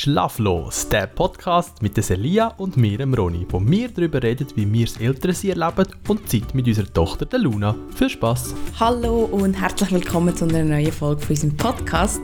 Schlaflos, 0.00 0.88
der 0.88 1.08
Podcast 1.08 1.82
mit 1.82 1.94
der 1.94 2.02
Celia 2.02 2.54
und 2.56 2.78
mir, 2.78 2.96
dem 2.96 3.12
Ronny, 3.12 3.46
wo 3.50 3.60
wir 3.60 3.90
darüber 3.90 4.22
reden, 4.22 4.46
wie 4.54 4.72
wir 4.72 4.86
das 4.86 4.96
Elternsein 4.96 5.60
erleben 5.60 5.92
und 6.08 6.26
Zeit 6.26 6.54
mit 6.54 6.66
unserer 6.66 6.90
Tochter, 6.90 7.26
der 7.26 7.40
Luna. 7.40 7.74
Viel 7.96 8.08
Spaß! 8.08 8.54
Hallo 8.80 9.28
und 9.30 9.52
herzlich 9.52 9.92
willkommen 9.92 10.34
zu 10.34 10.46
einer 10.46 10.64
neuen 10.64 10.90
Folge 10.90 11.20
von 11.20 11.28
unserem 11.28 11.54
Podcast. 11.54 12.22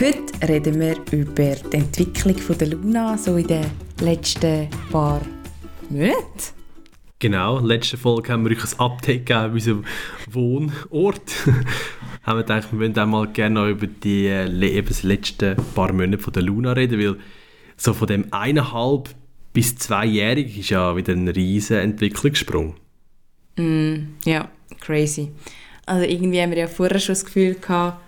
Heute 0.00 0.48
reden 0.48 0.80
wir 0.80 0.96
über 1.12 1.54
die 1.54 1.76
Entwicklung 1.76 2.38
von 2.38 2.56
der 2.56 2.68
Luna, 2.68 3.18
so 3.18 3.36
in 3.36 3.46
den 3.46 3.66
letzten 4.00 4.70
paar 4.90 5.20
Monaten. 5.90 6.57
Genau, 7.20 7.58
letzte 7.58 7.96
Folge 7.96 8.32
haben 8.32 8.48
wir 8.48 8.56
euch 8.56 8.62
ein 8.62 8.78
Update 8.78 9.26
gegeben 9.26 9.54
unserem 9.54 9.84
Wohnort. 10.30 11.20
haben 12.22 12.38
wir 12.38 12.42
gedacht, 12.44 12.70
wir 12.70 12.78
würden 12.78 12.96
auch 12.96 13.06
mal 13.06 13.26
gerne 13.26 13.54
noch 13.56 13.68
über 13.68 13.88
die 13.88 14.26
äh, 14.26 14.44
letzten 14.44 15.56
paar 15.74 15.92
Monate 15.92 16.22
von 16.22 16.32
der 16.32 16.44
Luna 16.44 16.72
reden, 16.72 17.00
weil 17.00 17.16
so 17.76 17.92
von 17.92 18.06
dem 18.06 18.32
eineinhalb 18.32 19.08
bis 19.52 19.74
zweijährig 19.76 20.58
ist 20.60 20.70
ja 20.70 20.94
wieder 20.94 21.12
ein 21.12 21.26
riesen 21.26 21.78
Entwicklungssprung. 21.78 22.76
Mm, 23.56 24.14
ja, 24.24 24.48
crazy. 24.78 25.32
Also 25.86 26.04
irgendwie 26.04 26.40
haben 26.40 26.50
wir 26.50 26.58
ja 26.58 26.66
vorher 26.68 27.00
schon 27.00 27.14
das 27.14 27.24
Gefühl 27.24 27.54
gehabt, 27.54 28.00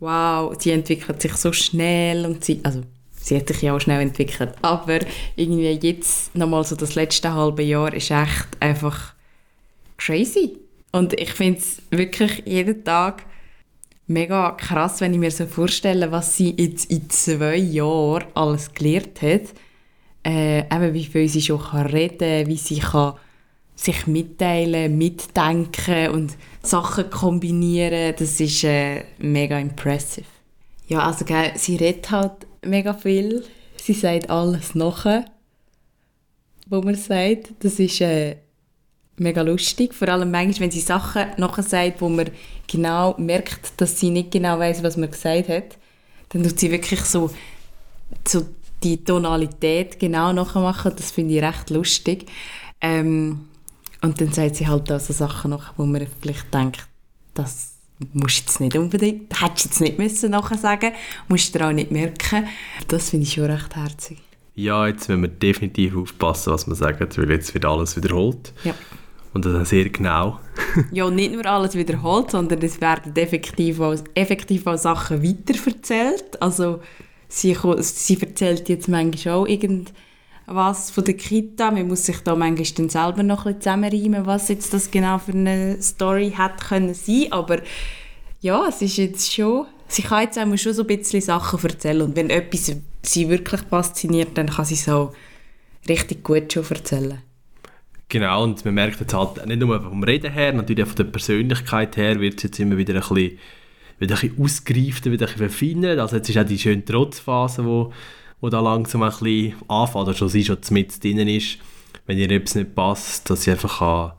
wow, 0.00 0.54
sie 0.58 0.70
entwickelt 0.70 1.20
sich 1.20 1.34
so 1.34 1.52
schnell 1.52 2.24
und 2.24 2.42
sie, 2.42 2.60
also 2.62 2.82
sie 3.24 3.36
hat 3.36 3.48
sich 3.48 3.62
ja 3.62 3.74
auch 3.74 3.80
schnell 3.80 4.00
entwickelt. 4.00 4.52
Aber 4.62 5.00
irgendwie 5.34 5.70
jetzt 5.70 6.34
nochmal 6.36 6.64
so 6.64 6.76
das 6.76 6.94
letzte 6.94 7.32
halbe 7.32 7.62
Jahr 7.62 7.92
ist 7.92 8.10
echt 8.10 8.48
einfach 8.60 9.14
crazy. 9.96 10.58
Und 10.92 11.18
ich 11.18 11.32
finde 11.32 11.58
es 11.58 11.82
wirklich 11.90 12.42
jeden 12.44 12.84
Tag 12.84 13.24
mega 14.06 14.50
krass, 14.52 15.00
wenn 15.00 15.14
ich 15.14 15.18
mir 15.18 15.30
so 15.30 15.46
vorstelle, 15.46 16.12
was 16.12 16.36
sie 16.36 16.54
jetzt 16.56 16.90
in 16.90 17.08
zwei 17.08 17.56
Jahren 17.56 18.26
alles 18.34 18.72
gelernt 18.74 19.22
hat. 19.22 19.54
Äh, 20.26 20.60
eben 20.60 20.94
wie 20.94 21.04
viel 21.04 21.28
sie 21.28 21.42
schon 21.42 21.60
kann 21.60 21.86
reden 21.86 22.46
wie 22.46 22.56
sie 22.56 22.78
kann 22.78 23.14
sich 23.76 24.06
mitteilen, 24.06 24.96
mitdenken 24.96 26.10
und 26.10 26.36
Sachen 26.62 27.10
kombinieren. 27.10 28.14
Das 28.16 28.40
ist 28.40 28.64
äh, 28.64 29.04
mega 29.18 29.58
impressive. 29.58 30.26
Ja, 30.86 31.00
also 31.00 31.24
gell, 31.24 31.52
sie 31.56 31.76
redet 31.76 32.10
halt 32.10 32.46
mega 32.66 32.94
viel. 32.94 33.44
Sie 33.76 33.92
sagt 33.92 34.30
alles 34.30 34.74
nachher, 34.74 35.26
wo 36.66 36.80
man 36.80 36.94
sagt. 36.94 37.52
Das 37.60 37.78
ist 37.78 38.00
äh, 38.00 38.36
mega 39.16 39.42
lustig. 39.42 39.94
Vor 39.94 40.08
allem 40.08 40.30
manchmal, 40.30 40.60
wenn 40.60 40.70
sie 40.70 40.80
Sachen 40.80 41.26
nachher 41.36 41.62
sagt, 41.62 42.00
wo 42.00 42.08
man 42.08 42.30
genau 42.66 43.14
merkt, 43.18 43.80
dass 43.80 43.98
sie 43.98 44.10
nicht 44.10 44.30
genau 44.30 44.58
weiß, 44.58 44.82
was 44.82 44.96
man 44.96 45.10
gesagt 45.10 45.48
hat, 45.48 45.78
dann 46.30 46.42
tut 46.42 46.58
sie 46.58 46.70
wirklich 46.70 47.00
so, 47.00 47.30
so 48.26 48.46
die 48.82 49.02
Tonalität 49.02 49.98
genau 49.98 50.32
nachher 50.32 50.60
machen. 50.60 50.92
Das 50.96 51.10
finde 51.10 51.34
ich 51.34 51.42
recht 51.42 51.70
lustig. 51.70 52.26
Ähm, 52.80 53.48
und 54.02 54.20
dann 54.20 54.32
sagt 54.32 54.56
sie 54.56 54.68
halt 54.68 54.90
auch 54.92 55.00
so 55.00 55.12
Sachen 55.12 55.50
noch, 55.50 55.78
wo 55.78 55.86
man 55.86 56.06
vielleicht 56.20 56.52
denkt, 56.52 56.86
das 57.32 57.73
musst 58.12 58.40
jetzt 58.40 58.60
nicht 58.60 58.76
unbedingt, 58.76 59.40
hättest 59.40 59.66
jetzt 59.66 59.80
nicht 59.80 59.98
müssen 59.98 60.30
nachher 60.30 60.58
sagen, 60.58 60.92
musst 61.28 61.54
du 61.54 61.66
auch 61.66 61.72
nicht 61.72 61.90
merken. 61.90 62.46
Das 62.88 63.10
finde 63.10 63.26
ich 63.26 63.32
schon 63.34 63.44
recht 63.44 63.74
herzig. 63.74 64.18
Ja, 64.54 64.86
jetzt 64.86 65.08
müssen 65.08 65.22
wir 65.22 65.28
definitiv 65.28 65.96
aufpassen, 65.96 66.52
was 66.52 66.66
wir 66.66 66.74
sagen, 66.74 67.08
weil 67.16 67.30
jetzt 67.30 67.54
wird 67.54 67.64
alles 67.64 67.96
wiederholt. 67.96 68.52
Ja. 68.62 68.74
Und 69.32 69.44
das 69.44 69.68
sehr 69.68 69.88
genau. 69.88 70.38
ja, 70.92 71.04
und 71.04 71.16
nicht 71.16 71.32
nur 71.32 71.44
alles 71.44 71.74
wiederholt, 71.74 72.30
sondern 72.30 72.62
es 72.62 72.80
werden 72.80 73.16
effektiv 73.16 73.80
auch, 73.80 73.96
effektiv 74.14 74.66
auch 74.68 74.78
Sachen 74.78 75.24
weiterverzählt. 75.24 76.40
Also 76.40 76.80
sie, 77.28 77.56
sie 77.80 78.20
erzählt 78.20 78.68
jetzt 78.68 78.88
manchmal 78.88 79.34
auch 79.34 79.46
irgendwas 80.46 80.90
von 80.90 81.04
der 81.04 81.14
Kita. 81.14 81.70
Man 81.70 81.88
muss 81.88 82.06
sich 82.06 82.18
da 82.20 82.34
manchmal 82.34 82.66
dann 82.76 82.88
selber 82.88 83.22
noch 83.22 83.46
ein 83.46 83.54
bisschen 83.54 83.60
zusammenreimen, 83.62 84.26
was 84.26 84.48
jetzt 84.48 84.72
das 84.72 84.90
genau 84.90 85.18
für 85.18 85.32
eine 85.32 85.80
Story 85.80 86.32
hätte 86.36 86.64
können 86.68 86.94
sein. 86.94 87.26
Aber 87.30 87.60
ja, 88.40 88.66
es 88.68 88.82
ist 88.82 88.96
jetzt 88.96 89.32
schon... 89.32 89.66
Sie 89.86 90.02
kann 90.02 90.22
jetzt 90.22 90.38
auch 90.38 90.56
schon 90.56 90.72
so 90.72 90.82
ein 90.82 90.86
bisschen 90.86 91.20
Sachen 91.20 91.62
erzählen. 91.62 92.02
Und 92.02 92.16
wenn 92.16 92.30
etwas 92.30 92.72
sie 93.02 93.28
wirklich 93.28 93.60
fasziniert, 93.62 94.36
dann 94.36 94.48
kann 94.48 94.64
sie 94.64 94.76
so 94.76 95.12
richtig 95.88 96.24
gut 96.24 96.52
schon 96.52 96.64
erzählen. 96.68 97.20
Genau, 98.08 98.44
und 98.44 98.64
man 98.64 98.74
merkt 98.74 99.00
jetzt 99.00 99.14
halt 99.14 99.44
nicht 99.46 99.60
nur 99.60 99.80
vom 99.80 100.02
Reden 100.02 100.32
her, 100.32 100.52
natürlich 100.52 100.84
auch 100.84 100.88
von 100.88 100.96
der 100.96 101.04
Persönlichkeit 101.04 101.96
her 101.96 102.20
wird 102.20 102.36
es 102.36 102.44
jetzt 102.44 102.60
immer 102.60 102.76
wieder 102.76 102.94
ein 102.94 103.00
bisschen, 103.00 103.38
wieder 103.98 104.14
ein 104.14 104.20
bisschen 104.20 104.42
ausgereift, 104.42 105.04
wieder 105.06 105.26
ein 105.26 105.32
bisschen 105.32 105.48
verfeinert. 105.48 105.98
Also 105.98 106.16
jetzt 106.16 106.28
ist 106.28 106.38
auch 106.38 106.44
die 106.44 106.58
schöne 106.58 106.84
Trotzphase, 106.84 107.64
wo, 107.64 107.92
wo 108.44 108.50
da 108.50 108.60
langsam 108.60 109.02
ein 109.02 109.08
bisschen 109.08 109.54
anfängt, 109.68 110.06
oder 110.06 110.12
schon 110.14 110.28
sie 110.28 110.44
schon 110.44 110.58
mit 110.68 111.02
drin 111.02 111.26
ist, 111.26 111.56
wenn 112.04 112.18
ihr 112.18 112.30
etwas 112.30 112.56
nicht 112.56 112.74
passt, 112.74 113.30
dass 113.30 113.44
sie 113.44 113.52
einfach 113.52 113.78
kann, 113.78 114.12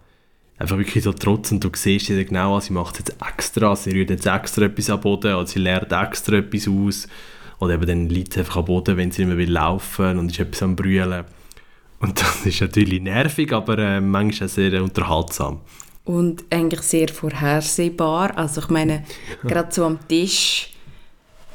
einfach 0.58 0.80
wirklich 0.80 1.04
so 1.04 1.14
trotzen 1.14 1.58
und 1.58 1.64
du 1.64 1.70
siehst 1.72 2.08
sie 2.08 2.26
genau, 2.26 2.60
sie 2.60 2.74
macht 2.74 2.98
jetzt 2.98 3.16
extra, 3.24 3.76
sie 3.76 3.92
rührt 3.92 4.10
jetzt 4.10 4.26
extra 4.26 4.66
etwas 4.66 4.90
am 4.90 5.00
Boden 5.00 5.36
oder 5.36 5.46
sie 5.46 5.60
lernt 5.60 5.92
extra 5.92 6.38
etwas 6.38 6.68
aus 6.68 7.08
oder 7.60 7.76
eben 7.76 7.86
dann 7.86 8.10
liegt 8.10 8.34
sie 8.34 8.40
einfach 8.40 8.58
am 8.58 8.66
Boden, 8.66 8.98
wenn 8.98 9.12
sie 9.12 9.26
nicht 9.26 9.38
mehr 9.38 9.46
laufen 9.46 10.18
und 10.18 10.32
ist 10.32 10.40
etwas 10.40 10.64
am 10.64 10.76
Brüllen. 10.76 11.26
Und 12.00 12.20
das 12.20 12.48
ist 12.48 12.62
natürlich 12.62 13.04
nervig, 13.04 13.54
aber 13.54 13.78
äh, 13.78 14.02
manchmal 14.02 14.50
sehr 14.50 14.82
unterhaltsam. 14.82 15.62
Und 16.04 16.46
eigentlich 16.50 16.82
sehr 16.82 17.10
vorhersehbar. 17.10 18.36
Also 18.36 18.62
ich 18.62 18.70
meine, 18.70 19.04
gerade 19.44 19.72
so 19.72 19.86
am 19.86 20.00
Tisch, 20.08 20.72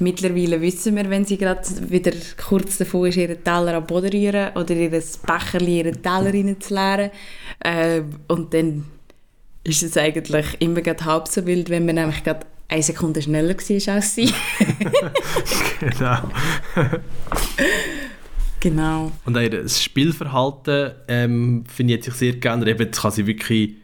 mittlerweile 0.00 0.60
wissen 0.60 0.96
wir, 0.96 1.08
wenn 1.10 1.24
sie 1.24 1.38
gerade 1.38 1.62
wieder 1.90 2.12
kurz 2.36 2.78
davor 2.78 3.08
ist, 3.08 3.16
ihren 3.16 3.42
Teller 3.42 3.74
am 3.74 3.86
Boden 3.86 4.10
rühren 4.10 4.50
oder 4.54 4.74
ihr 4.74 4.90
Becher 4.90 5.60
ihren 5.60 6.02
Teller 6.02 6.32
reinzuleeren. 6.32 7.10
Äh, 7.60 8.02
und 8.28 8.54
dann 8.54 8.84
ist 9.64 9.82
es 9.82 9.96
eigentlich 9.96 10.60
immer 10.60 10.80
gerade 10.80 11.04
halb 11.04 11.28
so 11.28 11.44
wild, 11.46 11.70
wenn 11.70 11.86
man 11.86 11.96
nämlich 11.96 12.24
gerade 12.24 12.46
eine 12.68 12.82
Sekunde 12.82 13.20
schneller 13.20 13.54
war 13.54 13.94
als 13.94 14.14
sie. 14.14 14.32
genau. 15.80 16.18
Genau. 18.60 19.10
Und 19.24 19.38
auch 19.38 19.48
das 19.48 19.82
Spielverhalten 19.82 20.92
ähm, 21.08 21.64
finde 21.66 21.94
ich 21.94 22.04
jetzt 22.04 22.18
sehr 22.18 22.34
gerne. 22.34 22.68
Eben, 22.68 22.84
jetzt 22.84 23.00
kann 23.00 23.10
sie 23.10 23.26
wirklich 23.26 23.76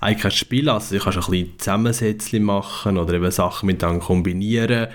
eigentlich 0.00 0.22
kein 0.22 0.30
Spiel, 0.32 0.68
also 0.68 0.88
sie 0.88 0.98
kann 0.98 1.14
ein 1.14 1.22
bisschen 1.22 1.58
Zusammensätze 1.58 2.40
machen 2.40 2.98
oder 2.98 3.14
eben 3.14 3.30
Sachen 3.30 3.66
miteinander 3.66 4.04
kombinieren. 4.04 4.88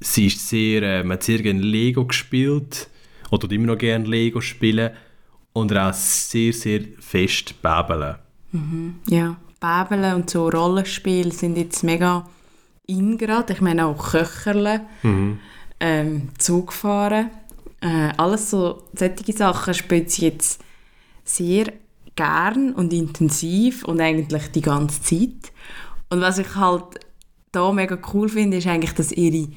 Sie 0.00 0.26
ist 0.26 0.48
sehr, 0.48 0.82
äh, 0.82 1.02
man 1.02 1.14
hat 1.14 1.22
sehr 1.22 1.42
gerne 1.42 1.60
Lego 1.60 2.04
gespielt 2.06 2.88
oder 3.30 3.50
immer 3.50 3.68
noch 3.68 3.78
gerne 3.78 4.06
Lego 4.06 4.40
spielen 4.40 4.90
und 5.52 5.76
auch 5.76 5.92
sehr, 5.92 6.52
sehr 6.52 6.80
fest 6.98 7.60
bäbeln. 7.62 8.16
Mhm. 8.52 8.96
Ja, 9.08 9.36
bäbeln 9.60 10.14
und 10.14 10.30
so 10.30 10.48
Rollenspiele 10.48 11.32
sind 11.32 11.56
jetzt 11.56 11.84
mega 11.84 12.28
in 12.86 13.18
gerade. 13.18 13.52
Ich 13.52 13.60
meine 13.60 13.86
auch 13.86 14.10
Köcherle, 14.10 14.82
mhm. 15.02 15.38
ähm, 15.80 16.28
Zugfahren 16.38 17.30
äh, 17.80 18.12
alles 18.16 18.50
so 18.50 18.82
solche 18.94 19.32
Sachen 19.32 19.74
spielt 19.74 20.10
sie 20.10 20.26
jetzt 20.26 20.62
sehr 21.24 21.72
gern 22.16 22.72
und 22.72 22.92
intensiv 22.92 23.84
und 23.84 24.00
eigentlich 24.00 24.48
die 24.52 24.60
ganze 24.60 25.02
Zeit. 25.02 25.52
Und 26.10 26.20
was 26.20 26.38
ich 26.38 26.54
halt 26.56 27.00
da 27.52 27.72
mega 27.72 27.98
cool 28.12 28.28
finde, 28.28 28.58
ist 28.58 28.66
eigentlich, 28.66 28.92
dass 28.92 29.12
ihre 29.12 29.48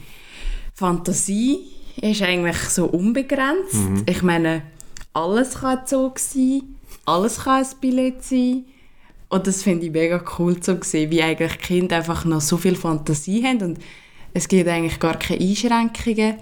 Fantasie 0.73 1.59
ist 2.01 2.21
eigentlich 2.21 2.57
so 2.57 2.85
unbegrenzt. 2.85 3.75
Mhm. 3.75 4.03
Ich 4.07 4.21
meine, 4.23 4.63
alles 5.13 5.55
kann 5.55 5.79
so 5.85 6.13
sein, 6.17 6.75
alles 7.05 7.39
kann 7.41 7.63
ein 7.63 7.69
Billett 7.79 8.23
sein. 8.23 8.65
Und 9.29 9.47
das 9.47 9.63
finde 9.63 9.85
ich 9.85 9.91
mega 9.91 10.23
cool 10.37 10.59
zu 10.59 10.79
sehen, 10.83 11.09
wie 11.11 11.23
eigentlich 11.23 11.57
Kinder 11.59 11.97
einfach 11.97 12.25
noch 12.25 12.41
so 12.41 12.57
viel 12.57 12.75
Fantasie 12.75 13.43
haben 13.43 13.61
und 13.61 13.79
es 14.33 14.47
gibt 14.47 14.67
eigentlich 14.67 14.99
gar 14.99 15.17
keine 15.17 15.41
Einschränkungen. 15.41 16.35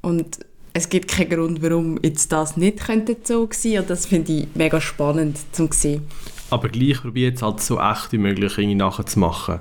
Und 0.00 0.38
es 0.72 0.88
gibt 0.88 1.08
keinen 1.08 1.30
Grund, 1.30 1.62
warum 1.62 1.98
jetzt 2.02 2.32
das 2.32 2.56
nicht 2.56 2.80
könnte 2.80 3.16
so 3.22 3.48
sein 3.50 3.72
könnte. 3.72 3.88
Das 3.88 4.06
finde 4.06 4.32
ich 4.32 4.48
mega 4.54 4.80
spannend 4.80 5.38
zu 5.52 5.68
sehen. 5.70 6.06
Aber 6.50 6.68
gleich 6.68 7.02
probiert 7.02 7.36
es 7.36 7.42
halt 7.42 7.60
so 7.60 7.80
echt 7.80 8.12
wie 8.12 8.18
möglich 8.18 8.56
irgendwie 8.56 8.76
nachzumachen. 8.76 9.60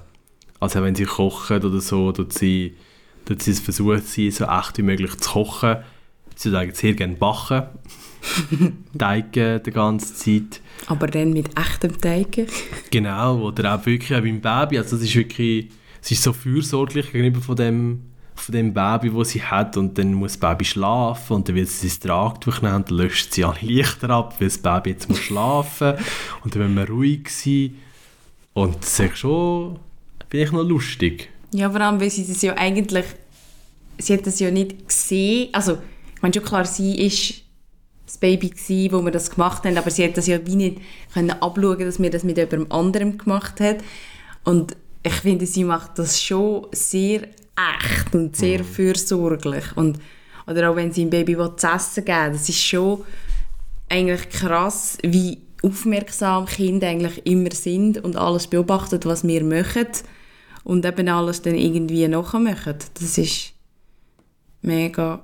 Also 0.60 0.81
wenn 0.81 0.95
sie 0.95 1.06
kochen 1.06 1.63
oder 1.63 1.81
so, 1.81 2.12
tut 2.12 2.33
sie, 2.33 2.75
tut 3.27 3.41
sie 3.44 3.51
es 3.51 3.59
versucht, 3.59 4.07
sie 4.07 4.31
so 4.31 4.45
echt 4.45 4.77
wie 4.77 4.83
möglich 4.83 5.18
zu 5.18 5.31
kochen. 5.31 5.77
Sie 6.35 6.50
sagen 6.50 6.71
sehr 6.74 6.94
gerne 6.94 7.15
backen. 7.15 7.63
Teigen 8.97 9.62
die 9.63 9.71
ganze 9.71 10.13
Zeit. 10.15 10.62
Aber 10.88 11.07
dann 11.07 11.33
mit 11.33 11.50
echtem 11.57 12.00
Teigen? 12.00 12.47
Genau, 12.89 13.41
oder 13.41 13.75
auch 13.75 13.85
wirklich 13.85 14.18
auch 14.18 14.21
beim 14.21 14.41
Baby. 14.41 14.77
Also 14.77 14.95
das 14.95 15.06
ist 15.06 15.15
wirklich, 15.15 15.69
sie 16.01 16.13
ist 16.13 16.24
so 16.24 16.33
fürsorglich 16.33 17.12
gegenüber 17.12 17.41
von 17.41 17.56
dem 17.56 18.01
von 18.35 18.53
dem 18.53 18.71
Baby, 18.71 19.09
das 19.09 19.29
sie 19.29 19.41
hat 19.41 19.77
und 19.77 19.97
dann 19.97 20.13
muss 20.13 20.33
das 20.33 20.39
Baby 20.39 20.63
schlafen 20.63 21.38
und 21.38 21.50
dann 21.50 21.56
will 21.56 21.65
sie 21.65 21.88
sein 21.88 22.01
Tragtuch 22.01 22.62
nehmen 22.62 22.75
und 22.75 22.91
dann 22.91 22.97
löscht 22.97 23.33
sie 23.33 23.44
alle 23.44 23.57
Lichter 23.62 24.12
ab, 24.12 24.35
weil 24.39 24.47
das 24.47 24.59
Baby 24.59 24.91
jetzt 24.91 25.09
muss 25.09 25.18
schlafen 25.18 25.95
und 26.44 26.53
dann 26.53 26.62
will 26.62 26.69
man 26.69 26.85
ruhig 26.85 27.29
sein 27.29 27.75
und 28.53 28.77
das 28.83 29.00
ist 29.00 29.18
schon, 29.18 29.79
finde 30.29 30.45
ich 30.45 30.51
noch 30.51 30.63
lustig. 30.63 31.31
Ja, 31.51 31.69
vor 31.69 31.81
allem, 31.81 31.99
weil 31.99 32.09
sie 32.09 32.27
das 32.27 32.41
ja 32.41 32.53
eigentlich, 32.57 33.05
sie 33.97 34.13
hat 34.13 34.27
das 34.27 34.39
ja 34.39 34.51
nicht 34.51 34.88
gesehen, 34.88 35.49
also 35.53 35.77
ich 36.15 36.21
meine 36.21 36.33
schon 36.33 36.44
klar, 36.44 36.65
sie 36.65 37.05
ist 37.05 37.41
das 38.05 38.17
Baby 38.17 38.49
gewesen, 38.49 38.91
wo 38.91 39.03
wir 39.03 39.11
das 39.11 39.29
gemacht 39.29 39.63
haben, 39.65 39.77
aber 39.77 39.91
sie 39.91 40.03
hat 40.03 40.17
das 40.17 40.27
ja 40.27 40.45
wie 40.45 40.55
nicht 40.55 40.81
können 41.13 41.31
abschauen, 41.31 41.79
dass 41.79 42.01
wir 42.01 42.09
das 42.09 42.23
mit 42.23 42.38
jemand 42.38 42.71
anderem 42.71 43.17
gemacht 43.17 43.59
haben. 43.59 43.77
Und 44.44 44.75
ich 45.03 45.13
finde, 45.13 45.45
sie 45.45 45.63
macht 45.63 45.99
das 45.99 46.21
schon 46.21 46.67
sehr 46.71 47.23
echt 47.23 48.15
und 48.15 48.35
sehr 48.35 48.59
mhm. 48.59 48.65
fürsorglich. 48.65 49.65
Und, 49.75 50.00
oder 50.47 50.71
auch 50.71 50.75
wenn 50.75 50.91
sie 50.91 51.03
ein 51.03 51.09
Baby 51.09 51.35
zu 51.55 51.67
essen 51.67 52.05
geben 52.05 52.33
das 52.33 52.47
ist 52.47 52.63
schon 52.63 53.03
eigentlich 53.89 54.29
krass, 54.29 54.97
wie 55.03 55.39
aufmerksam 55.63 56.45
Kinder 56.45 56.88
eigentlich 56.88 57.25
immer 57.25 57.51
sind 57.51 58.03
und 58.03 58.15
alles 58.15 58.47
beobachten, 58.47 59.00
was 59.03 59.27
wir 59.27 59.43
machen 59.43 59.88
und 60.67 60.85
eben 60.85 61.07
alles 61.07 61.41
dann 61.41 61.55
irgendwie 61.55 62.05
nachmachen. 62.09 62.75
Das 62.93 63.17
ist 63.17 63.53
mega 64.61 65.23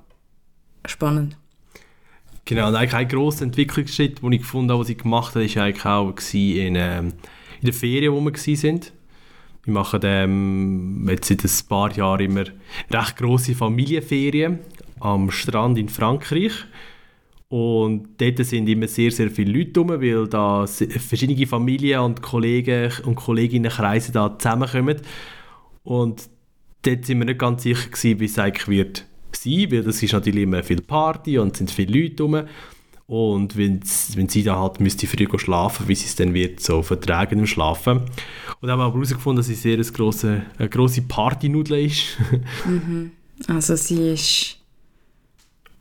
spannend. 0.86 1.36
Genau, 2.46 2.68
und 2.68 2.74
eigentlich 2.74 2.94
ein 2.94 3.08
grosser 3.08 3.44
Entwicklungsschritt, 3.44 4.22
den 4.22 4.32
ich 4.32 4.40
gefunden 4.40 4.70
habe, 4.70 4.80
was 4.80 4.86
sie 4.86 4.96
gemacht 4.96 5.34
hat, 5.34 5.56
war 5.56 5.62
eigentlich 5.62 5.84
auch 5.84 6.14
in, 6.32 6.76
ähm, 6.76 7.12
in 7.60 7.66
der 7.66 7.74
Ferien, 7.74 8.14
wo 8.14 8.20
wir 8.22 8.32
waren. 8.32 8.80
Wir 9.64 9.72
machen 9.72 10.00
ähm, 10.02 11.06
jetzt 11.10 11.28
seit 11.28 11.44
ein 11.44 11.68
paar 11.68 11.92
Jahren 11.94 12.20
immer 12.20 12.44
recht 12.90 13.16
grosse 13.18 13.54
Familienferien 13.54 14.60
am 15.00 15.30
Strand 15.30 15.76
in 15.76 15.90
Frankreich. 15.90 16.52
Und 17.54 18.20
dort 18.20 18.44
sind 18.44 18.68
immer 18.68 18.88
sehr, 18.88 19.12
sehr 19.12 19.30
viele 19.30 19.56
Leute 19.56 19.78
rum, 19.78 19.90
weil 19.90 20.26
da 20.26 20.66
verschiedene 20.66 21.46
Familien 21.46 22.00
und 22.00 22.20
Kollegen 22.20 22.90
und 23.04 23.14
Kolleginnenkreise 23.14 24.10
da 24.10 24.36
zusammenkommen. 24.36 24.96
Und 25.84 26.28
dort 26.82 27.04
sind 27.04 27.18
wir 27.20 27.26
nicht 27.26 27.38
ganz 27.38 27.62
sicher 27.62 27.88
gewesen, 27.88 28.18
wie 28.18 28.24
es 28.24 28.40
eigentlich 28.40 28.66
wird 28.66 29.04
sein, 29.30 29.70
weil 29.70 29.84
das 29.84 30.02
ist 30.02 30.12
natürlich 30.12 30.42
immer 30.42 30.64
viel 30.64 30.80
Party 30.80 31.38
und 31.38 31.52
es 31.52 31.58
sind 31.58 31.70
viele 31.70 31.96
Leute 31.96 32.24
rum. 32.24 32.42
Und 33.06 33.56
wenn, 33.56 33.78
wenn 34.16 34.28
sie 34.28 34.42
dann 34.42 34.58
halt 34.58 34.80
müsste 34.80 35.06
früh 35.06 35.28
schlafen, 35.38 35.86
wie 35.86 35.94
sie 35.94 36.06
es 36.06 36.16
dann 36.16 36.34
wird, 36.34 36.58
so 36.58 36.82
vertragen 36.82 37.38
im 37.38 37.46
Schlafen. 37.46 38.00
Und 38.62 38.68
haben 38.68 38.80
aber 38.80 38.94
herausgefunden, 38.94 39.36
dass 39.36 39.46
sie 39.46 39.54
sehr 39.54 39.74
eine 39.74 39.84
grosse, 39.84 40.42
eine 40.58 40.68
grosse 40.68 41.02
Partynudel 41.02 41.86
ist. 41.86 42.18
mhm. 42.66 43.12
Also 43.46 43.76
sie 43.76 44.10
ist, 44.10 44.58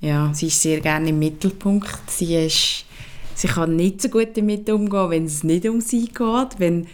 ja, 0.04 0.34
sie 0.34 0.48
ist 0.48 0.62
sehr 0.62 0.82
gerne 0.82 1.10
im 1.10 1.20
Mittelpunkt. 1.20 2.12
Sie, 2.12 2.36
ist, 2.36 2.86
sie 3.36 3.48
kann 3.48 3.78
nicht 3.78 4.02
so 4.02 4.10
gut 4.10 4.36
damit 4.36 4.70
umgehen, 4.70 5.10
wenn 5.10 5.26
es 5.26 5.44
nicht 5.44 5.68
um 5.68 5.80
sie 5.80 6.08
geht. 6.08 6.60
Wenn, 6.60 6.88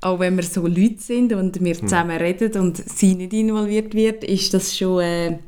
auch 0.00 0.18
wenn 0.18 0.36
wir 0.36 0.44
so 0.44 0.66
Leute 0.66 0.98
sind 0.98 1.34
und 1.34 1.62
wir 1.62 1.74
hm. 1.74 1.80
zusammen 1.82 2.16
reden 2.16 2.52
und 2.60 2.78
sie 2.78 3.14
nicht 3.16 3.34
involviert 3.34 3.94
wird, 3.94 4.24
ist 4.24 4.54
das 4.54 4.76
schon... 4.76 5.00
Äh, 5.00 5.38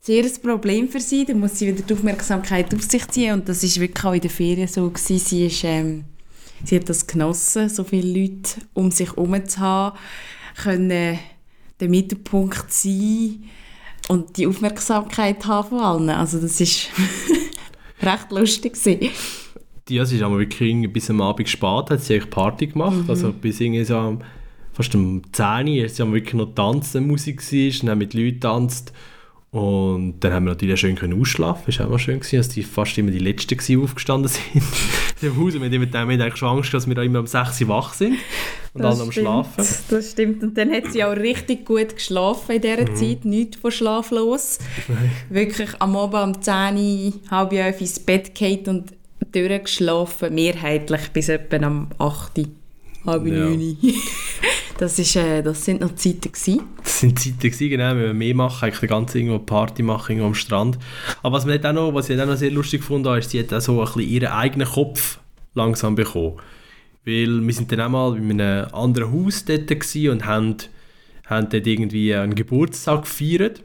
sehr 0.00 0.24
ein 0.24 0.42
Problem 0.42 0.88
für 0.88 1.00
sie. 1.00 1.26
Da 1.26 1.34
muss 1.34 1.58
sie 1.58 1.66
wieder 1.66 1.82
die 1.82 1.92
Aufmerksamkeit 1.92 2.72
auf 2.74 2.82
sich 2.82 3.06
ziehen 3.08 3.34
und 3.34 3.48
das 3.48 3.62
ist 3.62 3.78
wirklich 3.78 4.04
auch 4.04 4.14
in 4.14 4.20
den 4.20 4.30
Ferien 4.30 4.68
so 4.68 4.88
gewesen. 4.88 5.18
Sie, 5.18 5.46
ist, 5.46 5.64
ähm, 5.64 6.04
sie 6.64 6.76
hat 6.76 6.88
das 6.88 7.06
genossen, 7.06 7.68
so 7.68 7.84
viele 7.84 8.20
Leute 8.20 8.60
um 8.72 8.90
sich 8.90 9.08
herum 9.10 9.46
zu 9.46 9.58
haben, 9.58 9.98
können 10.62 11.18
der 11.80 11.88
Mittelpunkt 11.88 12.72
sein 12.72 13.42
und 14.08 14.36
die 14.36 14.46
Aufmerksamkeit 14.46 15.46
haben 15.46 15.68
von 15.68 15.80
allen. 15.80 16.10
Also 16.10 16.40
das 16.40 16.60
ist 16.60 16.88
recht 18.02 18.30
lustig 18.30 18.74
gewesen. 18.74 19.10
Ja, 19.88 20.04
sie 20.04 20.16
ist 20.16 20.22
aber 20.22 20.38
wirklich 20.38 20.92
bis 20.92 21.08
am 21.08 21.20
Abend 21.20 21.48
spät, 21.48 21.90
hat 21.90 22.00
sie 22.00 22.14
eigentlich 22.14 22.30
Party 22.30 22.66
gemacht, 22.66 23.04
mhm. 23.04 23.10
also 23.10 23.32
bis 23.32 23.60
irgendwie 23.60 23.84
so 23.84 24.18
fast 24.72 24.94
um 24.94 25.22
10 25.32 25.68
Uhr, 25.68 25.84
ist 25.84 25.96
sie 25.96 26.12
wirklich 26.12 26.34
noch 26.34 26.54
tanzen, 26.54 27.06
Musik 27.06 27.40
war, 27.40 27.86
dann 27.86 27.98
mit 27.98 28.12
Leuten 28.12 28.40
tanzt 28.40 28.92
und 29.50 30.20
dann 30.20 30.32
haben 30.34 30.44
wir 30.44 30.50
natürlich 30.50 30.78
schön 30.78 30.94
können 30.94 31.18
ausschlafen. 31.18 31.64
Das 31.66 31.78
war 31.78 31.90
auch 31.90 31.98
schön, 31.98 32.20
gewesen, 32.20 32.36
dass 32.36 32.50
die 32.50 32.62
fast 32.62 32.98
immer 32.98 33.10
die 33.10 33.18
Letzten 33.18 33.56
die 33.66 33.76
aufgestanden 33.78 34.30
sind 34.52 34.62
im 35.22 35.38
Haus. 35.38 35.54
Wir 35.54 35.60
haben 35.62 36.10
eigentlich 36.10 36.36
schon 36.36 36.48
Angst, 36.48 36.74
dass 36.74 36.86
wir 36.86 36.98
immer 36.98 37.20
um 37.20 37.26
6 37.26 37.62
Uhr 37.62 37.68
wach 37.68 37.94
sind 37.94 38.18
und 38.78 38.84
das 38.84 38.98
dann 38.98 39.06
am 39.06 39.12
Schlafen. 39.12 39.66
Das 39.90 40.10
stimmt. 40.10 40.42
Und 40.42 40.56
dann 40.56 40.72
hat 40.72 40.92
sie 40.92 41.04
auch 41.04 41.16
richtig 41.16 41.64
gut 41.66 41.94
geschlafen 41.94 42.56
in 42.56 42.62
dieser 42.62 42.90
mhm. 42.90 42.96
Zeit. 42.96 43.24
Nichts 43.24 43.56
von 43.56 43.70
schlaflos. 43.70 44.58
Nein. 44.88 45.10
Wirklich 45.28 45.70
am 45.80 45.96
Abend 45.96 46.36
um 46.36 46.42
10 46.42 46.76
Uhr, 46.76 47.12
halb 47.30 47.52
elf 47.52 47.80
ins 47.80 48.00
Bett 48.00 48.34
geht 48.34 48.68
und 48.68 48.92
durchgeschlafen. 49.32 50.34
Mehrheitlich 50.34 51.10
bis 51.12 51.28
etwa 51.28 51.56
am 51.66 51.88
8 51.98 52.38
Uhr, 52.38 52.44
halb 53.06 53.26
ja. 53.26 53.32
9 53.32 53.60
Uhr. 53.60 53.76
Das, 54.78 54.96
ist, 54.96 55.16
äh, 55.16 55.42
das 55.42 55.64
sind 55.64 55.80
noch 55.80 55.96
Zeiten 55.96 56.30
gewesen. 56.30 56.60
Das 56.84 57.00
sind 57.00 57.18
Zeiten 57.18 57.40
gewesen, 57.40 57.68
genau. 57.68 57.90
Wenn 57.96 57.98
wir 57.98 58.14
mehr 58.14 58.34
machen, 58.36 58.64
eigentlich 58.64 58.78
die 58.78 58.86
ganze 58.86 59.18
irgendwo 59.18 59.40
Party 59.40 59.82
machen 59.82 60.12
irgendwo 60.12 60.28
am 60.28 60.34
Strand. 60.34 60.78
Aber 61.20 61.36
was, 61.36 61.46
mir 61.46 61.58
auch 61.64 61.72
noch, 61.72 61.94
was 61.94 62.08
ich 62.08 62.20
auch 62.20 62.26
noch 62.26 62.36
sehr 62.36 62.52
lustig 62.52 62.82
gefunden 62.82 63.08
habe, 63.08 63.18
ist, 63.18 63.30
sie 63.30 63.40
hat 63.40 63.52
auch 63.52 63.60
so 63.60 63.80
ein 63.80 63.86
bisschen 63.86 64.02
ihren 64.02 64.28
eigenen 64.28 64.68
Kopf 64.68 65.18
langsam 65.54 65.96
bekommen. 65.96 66.34
Weil 67.08 67.46
wir 67.46 67.54
sind 67.54 67.72
dann 67.72 67.80
auch 67.80 67.88
mal 67.88 68.16
in 68.18 68.38
einem 68.38 68.66
anderen 68.74 69.10
Haus 69.10 69.42
dort 69.46 69.70
und 69.70 70.26
haben, 70.26 70.56
haben 71.24 71.48
dort 71.48 71.66
irgendwie 71.66 72.14
einen 72.14 72.34
Geburtstag 72.34 73.02
gefeiert. 73.02 73.62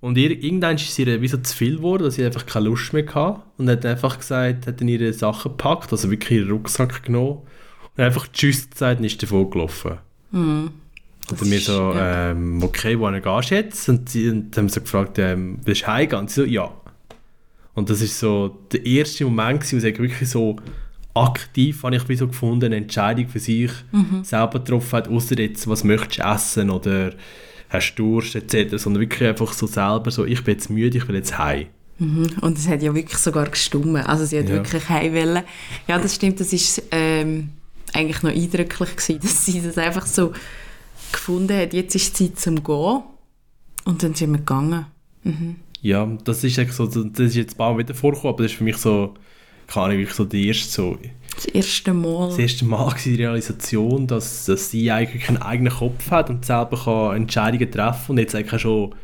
Und 0.00 0.16
ihr, 0.16 0.30
irgendwann 0.30 0.76
ist 0.76 0.88
es 0.88 0.98
ihr 0.98 1.20
wie 1.20 1.28
so 1.28 1.36
zu 1.36 1.54
viel 1.54 1.76
geworden, 1.76 2.04
dass 2.04 2.14
sie 2.14 2.24
einfach 2.24 2.46
keine 2.46 2.66
Lust 2.66 2.94
mehr 2.94 3.06
hatte. 3.14 3.42
Und 3.58 3.68
hat 3.68 3.84
einfach 3.84 4.18
gesagt, 4.18 4.66
hat 4.66 4.80
dann 4.80 4.88
ihre 4.88 5.12
Sachen 5.12 5.52
gepackt, 5.52 5.92
also 5.92 6.10
wirklich 6.10 6.38
ihren 6.38 6.52
Rucksack 6.52 7.02
genommen 7.02 7.40
und 7.96 8.02
einfach 8.02 8.28
Tschüss 8.32 8.70
gesagt 8.70 8.98
und 8.98 9.04
ist 9.04 9.22
davon 9.22 9.50
gelaufen. 9.50 9.98
Mhm. 10.30 10.70
Und 11.30 11.40
dann 11.40 11.48
mir 11.48 11.60
so, 11.60 11.92
ja. 11.92 12.30
ähm, 12.30 12.62
okay, 12.62 12.98
wohin 12.98 13.20
gehst 13.20 13.50
du 13.50 13.54
jetzt? 13.54 13.88
Und, 13.90 14.08
sie, 14.08 14.30
und 14.30 14.56
haben 14.56 14.70
sie 14.70 14.80
gefragt, 14.80 15.18
ähm, 15.18 15.58
willst 15.64 15.82
du 15.82 15.86
heimgehen? 15.86 16.20
Und 16.20 16.30
sie 16.30 16.40
so, 16.40 16.46
ja. 16.46 16.70
Und 17.74 17.90
das 17.90 18.00
ist 18.00 18.18
so 18.18 18.58
der 18.72 18.84
erste 18.86 19.24
Moment, 19.24 19.62
wo 19.62 19.78
sie 19.78 19.98
wirklich 19.98 20.28
so 20.28 20.56
aktiv, 21.14 21.82
habe 21.82 21.96
ich 21.96 22.18
so 22.18 22.26
gefunden, 22.26 22.66
eine 22.66 22.76
Entscheidung 22.76 23.28
für 23.28 23.38
sich 23.38 23.70
mhm. 23.92 24.24
selber 24.24 24.58
getroffen 24.58 24.96
hat, 24.96 25.08
außer 25.08 25.38
jetzt, 25.38 25.68
was 25.68 25.84
möchtest 25.84 26.18
du 26.18 26.22
essen 26.22 26.70
oder 26.70 27.12
hast 27.70 27.94
du 27.94 28.02
Durst 28.20 28.34
etc., 28.34 28.76
sondern 28.76 29.00
wirklich 29.00 29.28
einfach 29.28 29.52
so 29.52 29.66
selber 29.66 30.10
so, 30.10 30.24
ich 30.24 30.42
bin 30.44 30.54
jetzt 30.54 30.70
müde, 30.70 30.98
ich 30.98 31.08
will 31.08 31.16
jetzt 31.16 31.38
heim. 31.38 31.66
Mhm. 31.98 32.26
Und 32.40 32.58
es 32.58 32.68
hat 32.68 32.82
ja 32.82 32.94
wirklich 32.94 33.18
sogar 33.18 33.48
gestummen, 33.48 34.02
also 34.02 34.24
sie 34.24 34.38
hat 34.38 34.48
ja. 34.48 34.54
wirklich 34.56 34.88
heim 34.88 35.14
wollen. 35.14 35.44
Ja, 35.86 35.98
das 35.98 36.16
stimmt, 36.16 36.40
das 36.40 36.52
ist 36.52 36.82
ähm, 36.90 37.50
eigentlich 37.92 38.22
noch 38.22 38.30
eindrücklich 38.30 38.96
gewesen, 38.96 39.20
dass 39.22 39.46
sie 39.46 39.62
das 39.62 39.78
einfach 39.78 40.06
so 40.06 40.32
gefunden 41.12 41.56
hat, 41.56 41.72
jetzt 41.72 41.94
ist 41.94 42.16
Zeit 42.16 42.38
zum 42.38 42.62
Gehen. 42.62 43.02
Und 43.84 44.02
dann 44.02 44.14
sind 44.14 44.32
wir 44.32 44.38
gegangen. 44.38 44.86
Mhm. 45.22 45.56
Ja, 45.82 46.06
das 46.24 46.42
ist 46.42 46.56
so, 46.72 46.86
das 46.86 47.20
ist 47.20 47.36
jetzt 47.36 47.54
ein 47.54 47.58
paar 47.58 47.72
Mal 47.72 47.80
wieder 47.80 47.94
vorgekommen, 47.94 48.34
aber 48.34 48.42
das 48.42 48.52
ist 48.52 48.58
für 48.58 48.64
mich 48.64 48.78
so, 48.78 49.14
kann 49.66 49.90
ich 49.90 49.98
wirklich 49.98 50.16
so 50.16 50.24
die 50.24 50.48
erste 50.48 50.68
so... 50.70 50.98
Das 51.34 51.46
erste 51.46 51.92
Mal. 51.92 52.28
Das 52.28 52.38
erste 52.38 52.64
Mal 52.64 52.86
war 52.86 52.96
die 53.02 53.16
Realisation, 53.16 54.06
dass, 54.06 54.44
dass 54.44 54.70
sie 54.70 54.90
eigentlich 54.92 55.28
einen 55.28 55.42
eigenen 55.42 55.72
Kopf 55.72 56.10
hat 56.10 56.30
und 56.30 56.44
selber 56.44 56.76
kann 56.76 57.16
Entscheidungen 57.16 57.70
treffen 57.70 58.12
und 58.12 58.18
jetzt 58.18 58.36
eigentlich 58.36 58.60
schon 58.60 58.94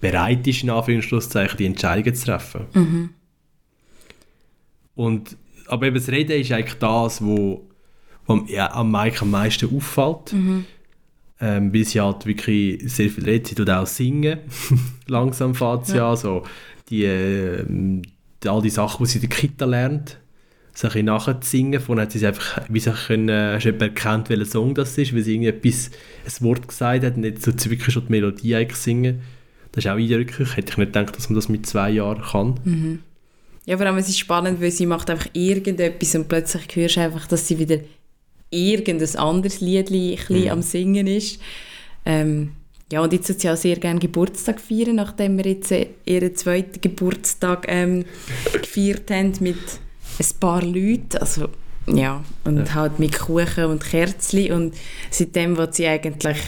bereit 0.00 0.46
ist, 0.46 0.64
in 0.64 0.70
Anführungszeichen, 0.70 1.56
die 1.56 1.66
Entscheidungen 1.66 2.14
zu 2.16 2.26
treffen. 2.26 2.62
Mhm. 2.74 3.10
Und, 4.96 5.36
aber 5.68 5.86
eben 5.86 5.94
das 5.94 6.08
Reden 6.08 6.40
ist 6.40 6.50
eigentlich 6.50 6.78
das, 6.78 7.24
wo 7.24 7.68
was 8.28 8.50
ja, 8.50 8.72
am 8.72 8.90
Mike 8.90 9.22
am 9.22 9.30
meisten 9.30 9.74
auffällt. 9.74 10.32
Mhm. 10.32 10.64
Ähm, 11.40 11.72
weil 11.72 11.84
sie 11.84 12.00
halt 12.00 12.26
wirklich 12.26 12.82
sehr 12.92 13.08
viel 13.10 13.24
redet. 13.24 13.46
Sie 13.46 13.54
tut 13.54 13.70
auch 13.70 13.86
singen. 13.86 14.40
Langsam 15.06 15.54
fährt 15.54 15.86
sie 15.86 15.96
ja. 15.96 16.10
an. 16.10 16.16
So 16.16 16.42
die, 16.88 17.04
äh, 17.04 17.64
all 18.46 18.62
die 18.62 18.70
Sachen, 18.70 19.04
die 19.04 19.10
sie 19.10 19.18
in 19.18 19.28
der 19.28 19.30
Kita 19.30 19.64
lernt, 19.64 20.18
so 20.74 20.88
ein 20.88 21.04
nachher 21.06 21.40
zu 21.40 21.50
singen. 21.50 21.80
Vorhin 21.80 22.02
hat 22.02 22.12
sie 22.12 22.24
einfach, 22.24 22.62
wie 22.68 22.78
sie 22.78 22.92
können, 22.92 23.54
hast 23.54 23.64
du 23.64 23.72
erkannt, 23.72 24.28
welcher 24.28 24.44
Song 24.44 24.74
das 24.74 24.96
ist, 24.96 25.14
weil 25.14 25.22
sie 25.22 25.34
irgendwie 25.34 25.48
etwas, 25.48 25.90
ein 26.24 26.46
Wort 26.46 26.68
gesagt 26.68 27.04
hat 27.04 27.16
und 27.16 27.24
jetzt 27.24 27.44
so 27.44 27.70
wirklich 27.70 27.92
schon 27.92 28.06
die 28.06 28.12
Melodie 28.12 28.54
eigentlich 28.54 28.78
singen. 28.78 29.22
Das 29.72 29.84
ist 29.84 29.90
auch 29.90 29.96
eindrücklich. 29.96 30.56
Hätte 30.56 30.72
ich 30.72 30.78
nicht 30.78 30.92
gedacht, 30.92 31.16
dass 31.16 31.28
man 31.28 31.34
das 31.34 31.48
mit 31.48 31.66
zwei 31.66 31.90
Jahren 31.90 32.22
kann. 32.22 32.60
Mhm. 32.64 32.98
Ja, 33.66 33.76
vor 33.76 33.86
allem 33.86 33.98
es 33.98 34.08
ist 34.08 34.18
spannend, 34.18 34.62
weil 34.62 34.70
sie 34.70 34.86
macht 34.86 35.10
einfach 35.10 35.28
irgendetwas 35.32 36.14
und 36.14 36.28
plötzlich 36.28 36.64
hörst 36.74 36.96
du 36.96 37.00
einfach, 37.00 37.26
dass 37.26 37.46
sie 37.46 37.58
wieder 37.58 37.80
irgendein 38.50 39.16
anderes 39.16 39.60
Lied 39.60 39.90
mhm. 39.90 40.48
am 40.48 40.62
Singen 40.62 41.06
ist. 41.06 41.40
Ähm, 42.06 42.52
ja, 42.90 43.02
und 43.02 43.12
jetzt 43.12 43.28
wird 43.28 43.40
sie 43.40 43.50
auch 43.50 43.56
sehr 43.56 43.76
gerne 43.76 44.00
Geburtstag 44.00 44.60
feiern, 44.60 44.96
nachdem 44.96 45.36
wir 45.36 45.46
jetzt 45.46 45.70
äh, 45.72 45.88
ihren 46.06 46.34
zweiten 46.34 46.80
Geburtstag 46.80 47.66
ähm, 47.68 48.04
gefeiert 48.52 49.10
haben 49.10 49.32
mit 49.40 49.58
ein 50.18 50.26
paar 50.40 50.62
Leuten. 50.62 51.18
Also, 51.20 51.48
ja, 51.86 52.24
und 52.44 52.66
ja. 52.66 52.74
halt 52.74 52.98
mit 52.98 53.18
Kuchen 53.18 53.64
und 53.66 53.84
Kerzen. 53.84 54.52
Und 54.52 54.74
seitdem 55.10 55.56
wird 55.56 55.74
sie 55.74 55.86
eigentlich 55.86 56.38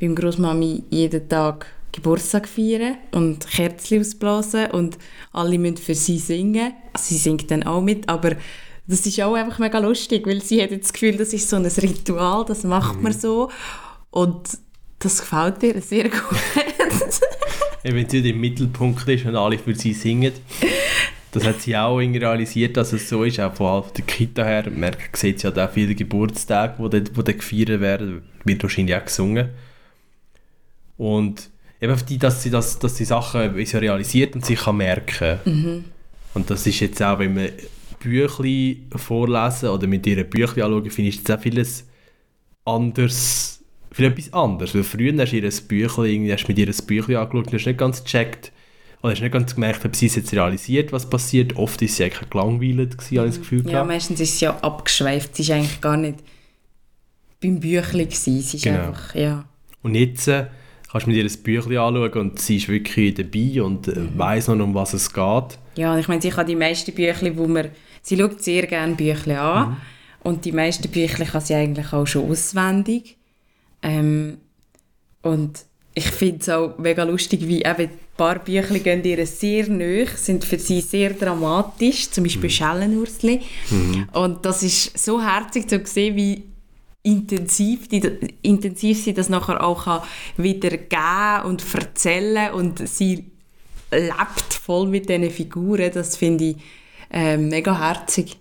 beim 0.00 0.14
Großmami 0.14 0.84
jeden 0.90 1.28
Tag 1.28 1.66
Geburtstag 1.90 2.46
feiern 2.46 2.98
und 3.12 3.46
Kerzen 3.48 4.00
ausblasen 4.00 4.70
und 4.70 4.98
alle 5.32 5.58
müssen 5.58 5.78
für 5.78 5.94
sie 5.94 6.18
singen. 6.18 6.74
Sie 6.96 7.16
singt 7.16 7.50
dann 7.50 7.62
auch 7.62 7.80
mit, 7.80 8.08
aber 8.08 8.36
das 8.86 9.06
ist 9.06 9.20
auch 9.20 9.34
einfach 9.34 9.58
mega 9.58 9.78
lustig, 9.78 10.26
weil 10.26 10.42
sie 10.42 10.62
hat 10.62 10.70
das 10.70 10.92
Gefühl, 10.92 11.16
das 11.16 11.32
ist 11.32 11.48
so 11.48 11.56
ein 11.56 11.64
Ritual, 11.64 12.44
das 12.44 12.64
macht 12.64 13.02
man 13.02 13.12
mhm. 13.12 13.18
so 13.18 13.50
und 14.10 14.58
das 14.98 15.20
gefällt 15.20 15.62
ihr 15.62 15.80
sehr 15.80 16.08
gut. 16.08 16.38
wenn 17.82 18.08
sie 18.08 18.28
im 18.28 18.40
Mittelpunkt 18.40 19.06
ist 19.08 19.26
und 19.26 19.36
alle 19.36 19.58
für 19.58 19.74
sie 19.74 19.92
singen. 19.92 20.32
Das 21.32 21.44
hat 21.44 21.60
sie 21.60 21.76
auch 21.76 22.00
irgendwie 22.00 22.20
realisiert, 22.20 22.76
dass 22.76 22.92
es 22.92 23.08
so 23.08 23.22
ist, 23.24 23.38
auch 23.40 23.54
von 23.54 23.84
der 23.96 24.04
Kita 24.04 24.42
her. 24.42 24.70
Man 24.74 24.96
sieht 25.12 25.42
ja 25.42 25.50
auch 25.50 25.70
viele 25.70 25.94
Geburtstage, 25.94 26.74
die 26.78 27.16
wo 27.16 27.22
dort 27.22 27.38
gefeiert 27.38 27.80
werden, 27.80 28.22
wird 28.44 28.62
wahrscheinlich 28.62 28.96
auch 28.96 29.04
gesungen. 29.04 29.50
Und 30.96 31.50
eben 31.80 31.94
die, 32.08 32.18
dass 32.18 32.42
sie 32.42 32.50
das, 32.50 32.78
dass 32.78 32.94
die 32.94 33.04
Sachen 33.04 33.66
so 33.66 33.78
realisiert 33.78 34.34
und 34.34 34.46
sich 34.46 34.60
kann 34.60 34.78
merken. 34.78 35.38
Mhm. 35.44 35.84
Und 36.34 36.50
das 36.50 36.66
ist 36.66 36.80
jetzt 36.80 37.02
auch, 37.02 37.18
wenn 37.18 37.34
man 37.34 37.50
Büchli 38.00 38.84
vorlesen 38.94 39.68
oder 39.68 39.86
mit 39.86 40.06
ihren 40.06 40.28
Büchli 40.28 40.62
anschauen, 40.62 40.90
finde 40.90 41.10
ich 41.10 41.16
jetzt 41.16 41.30
auch 41.30 41.40
vieles 41.40 41.86
anders, 42.64 43.55
viel 43.96 44.06
etwas 44.06 44.32
anderes. 44.32 44.74
Weil 44.74 44.84
früher 44.84 45.14
hast 45.18 45.32
du 45.32 45.36
ihr 45.36 45.50
Büchli, 45.68 46.28
hast 46.30 46.48
mit 46.48 46.58
ihr 46.58 46.68
ein 46.68 46.86
Büchli 46.86 47.16
angeschaut 47.16 47.46
und 47.46 47.54
hast 47.54 47.66
nicht 47.66 47.78
ganz 47.78 48.04
gecheckt, 48.04 48.52
oder 49.02 49.12
hast 49.12 49.22
nicht 49.22 49.32
ganz 49.32 49.54
gemerkt, 49.54 49.84
ob 49.84 49.96
sie 49.96 50.06
es 50.06 50.16
jetzt 50.16 50.32
realisiert, 50.34 50.92
was 50.92 51.08
passiert. 51.08 51.56
Oft 51.56 51.80
ist 51.80 51.96
sie 51.96 52.04
eigentlich 52.04 52.28
gelangweilt, 52.28 52.98
gewesen, 52.98 53.18
habe 53.18 53.28
ich 53.28 53.34
das 53.34 53.40
Gefühl 53.40 53.64
Ja, 53.64 53.70
gehabt. 53.70 53.88
meistens 53.88 54.20
ist 54.20 54.38
sie 54.38 54.44
ja 54.44 54.58
abgeschweift. 54.58 55.34
Sie 55.34 55.42
ist 55.42 55.50
eigentlich 55.50 55.80
gar 55.80 55.96
nicht 55.96 56.18
beim 57.40 57.58
Büchli 57.58 58.04
gewesen. 58.04 58.40
Sie 58.40 58.56
ist 58.56 58.64
genau. 58.64 58.88
einfach, 58.88 59.14
ja. 59.14 59.44
Und 59.82 59.94
jetzt 59.94 60.28
äh, 60.28 60.46
kannst 60.90 61.06
du 61.06 61.10
mit 61.10 61.18
ihr 61.18 61.24
ein 61.24 61.42
Büchli 61.42 61.76
anschauen 61.78 62.12
und 62.12 62.38
sie 62.38 62.56
ist 62.56 62.68
wirklich 62.68 63.14
dabei 63.14 63.62
und 63.62 63.88
äh, 63.88 64.00
mhm. 64.00 64.18
weiss 64.18 64.48
noch, 64.48 64.58
um 64.58 64.74
was 64.74 64.92
es 64.92 65.12
geht. 65.12 65.58
Ja, 65.76 65.98
ich 65.98 66.08
meine, 66.08 66.20
sie 66.20 66.30
kann 66.30 66.46
die 66.46 66.56
meisten 66.56 66.92
Büchli, 66.94 67.36
wo 67.36 67.46
man... 67.46 67.68
Sie 68.02 68.18
schaut 68.18 68.42
sehr 68.42 68.66
gerne 68.66 68.94
Büchli 68.94 69.34
an. 69.34 69.70
Mhm. 69.70 69.76
Und 70.22 70.44
die 70.44 70.52
meisten 70.52 70.90
Büchli 70.90 71.24
kann 71.24 71.40
sie 71.40 71.54
eigentlich 71.54 71.92
auch 71.92 72.06
schon 72.06 72.30
auswendig. 72.30 73.16
Ähm, 73.86 74.38
und 75.22 75.64
ich 75.94 76.06
finde 76.06 76.40
es 76.40 76.48
auch 76.48 76.76
mega 76.76 77.04
lustig, 77.04 77.46
wie 77.46 77.60
eben 77.60 77.66
ein 77.66 77.90
paar 78.16 78.40
Bücher 78.40 78.78
gehen 78.80 79.02
ihr 79.04 79.24
sehr 79.26 79.68
nahe, 79.68 80.06
sind 80.06 80.44
für 80.44 80.58
sie 80.58 80.80
sehr 80.80 81.14
dramatisch, 81.14 82.10
zum 82.10 82.24
Beispiel 82.24 82.50
mhm. 82.50 82.52
Schellenursli. 82.52 83.40
Mhm. 83.70 84.08
Und 84.12 84.44
das 84.44 84.62
ist 84.62 84.98
so 84.98 85.22
herzig 85.22 85.68
zu 85.68 85.80
sehen, 85.84 86.16
wie 86.16 86.44
intensiv, 87.02 87.88
die, 87.88 88.02
intensiv 88.42 89.02
sie 89.02 89.14
das 89.14 89.28
nachher 89.28 89.64
auch 89.64 89.84
kann 89.84 90.02
wieder 90.36 90.70
geben 90.70 91.44
und 91.44 91.64
erzählen 91.72 92.52
und 92.52 92.86
sie 92.86 93.30
lebt 93.92 94.52
voll 94.52 94.88
mit 94.88 95.08
diesen 95.08 95.30
Figuren. 95.30 95.92
Das 95.94 96.16
finde 96.16 96.44
ich 96.44 96.56
äh, 97.12 97.36
mega 97.36 97.78
herzig. 97.78 98.36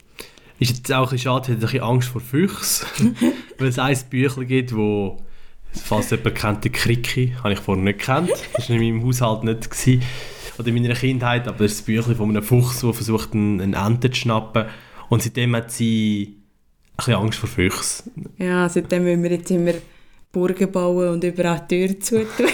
Ist 0.57 0.77
jetzt 0.77 0.91
auch 0.91 1.03
ein 1.03 1.03
bisschen 1.03 1.19
schade, 1.19 1.57
ich 1.57 1.63
hatte 1.63 1.83
Angst 1.83 2.09
vor 2.09 2.21
Füchsen, 2.21 3.15
weil 3.59 3.67
es 3.67 3.77
ein 3.77 3.97
Büchlein 4.09 4.47
gibt, 4.47 4.75
wo 4.75 5.21
Falls 5.83 6.09
jemand 6.09 6.35
kennt, 6.35 6.65
den 6.65 6.71
Kriki, 6.71 7.35
habe 7.43 7.53
ich 7.53 7.59
vorher 7.59 7.83
nicht 7.83 7.99
gekannt. 7.99 8.31
Das 8.53 8.69
war 8.69 8.75
in 8.75 8.81
meinem 8.81 9.05
Haushalt 9.05 9.43
nicht. 9.43 9.69
Gewesen. 9.69 10.01
Oder 10.57 10.67
in 10.69 10.75
meiner 10.75 10.95
Kindheit, 10.95 11.47
aber 11.47 11.59
das 11.59 11.73
ist 11.73 11.81
ein 11.81 11.85
Büchlein 11.85 12.15
von 12.15 12.29
einem 12.29 12.43
Fuchs, 12.43 12.79
der 12.79 12.93
versucht, 12.93 13.33
einen 13.33 13.73
Ente 13.73 14.09
zu 14.09 14.21
schnappen. 14.21 14.65
Und 15.09 15.21
seitdem 15.21 15.55
hat 15.55 15.71
sie 15.71 16.37
ein 16.91 16.95
bisschen 16.97 17.15
Angst 17.15 17.39
vor 17.39 17.49
Füchsen. 17.49 18.29
Ja, 18.37 18.69
seitdem 18.69 19.03
müssen 19.03 19.23
wir 19.23 19.31
jetzt 19.31 19.51
immer 19.51 19.73
Burgen 20.31 20.71
bauen 20.71 21.09
und 21.09 21.23
überall 21.23 21.67
Türen 21.67 21.99
zutun. 22.01 22.47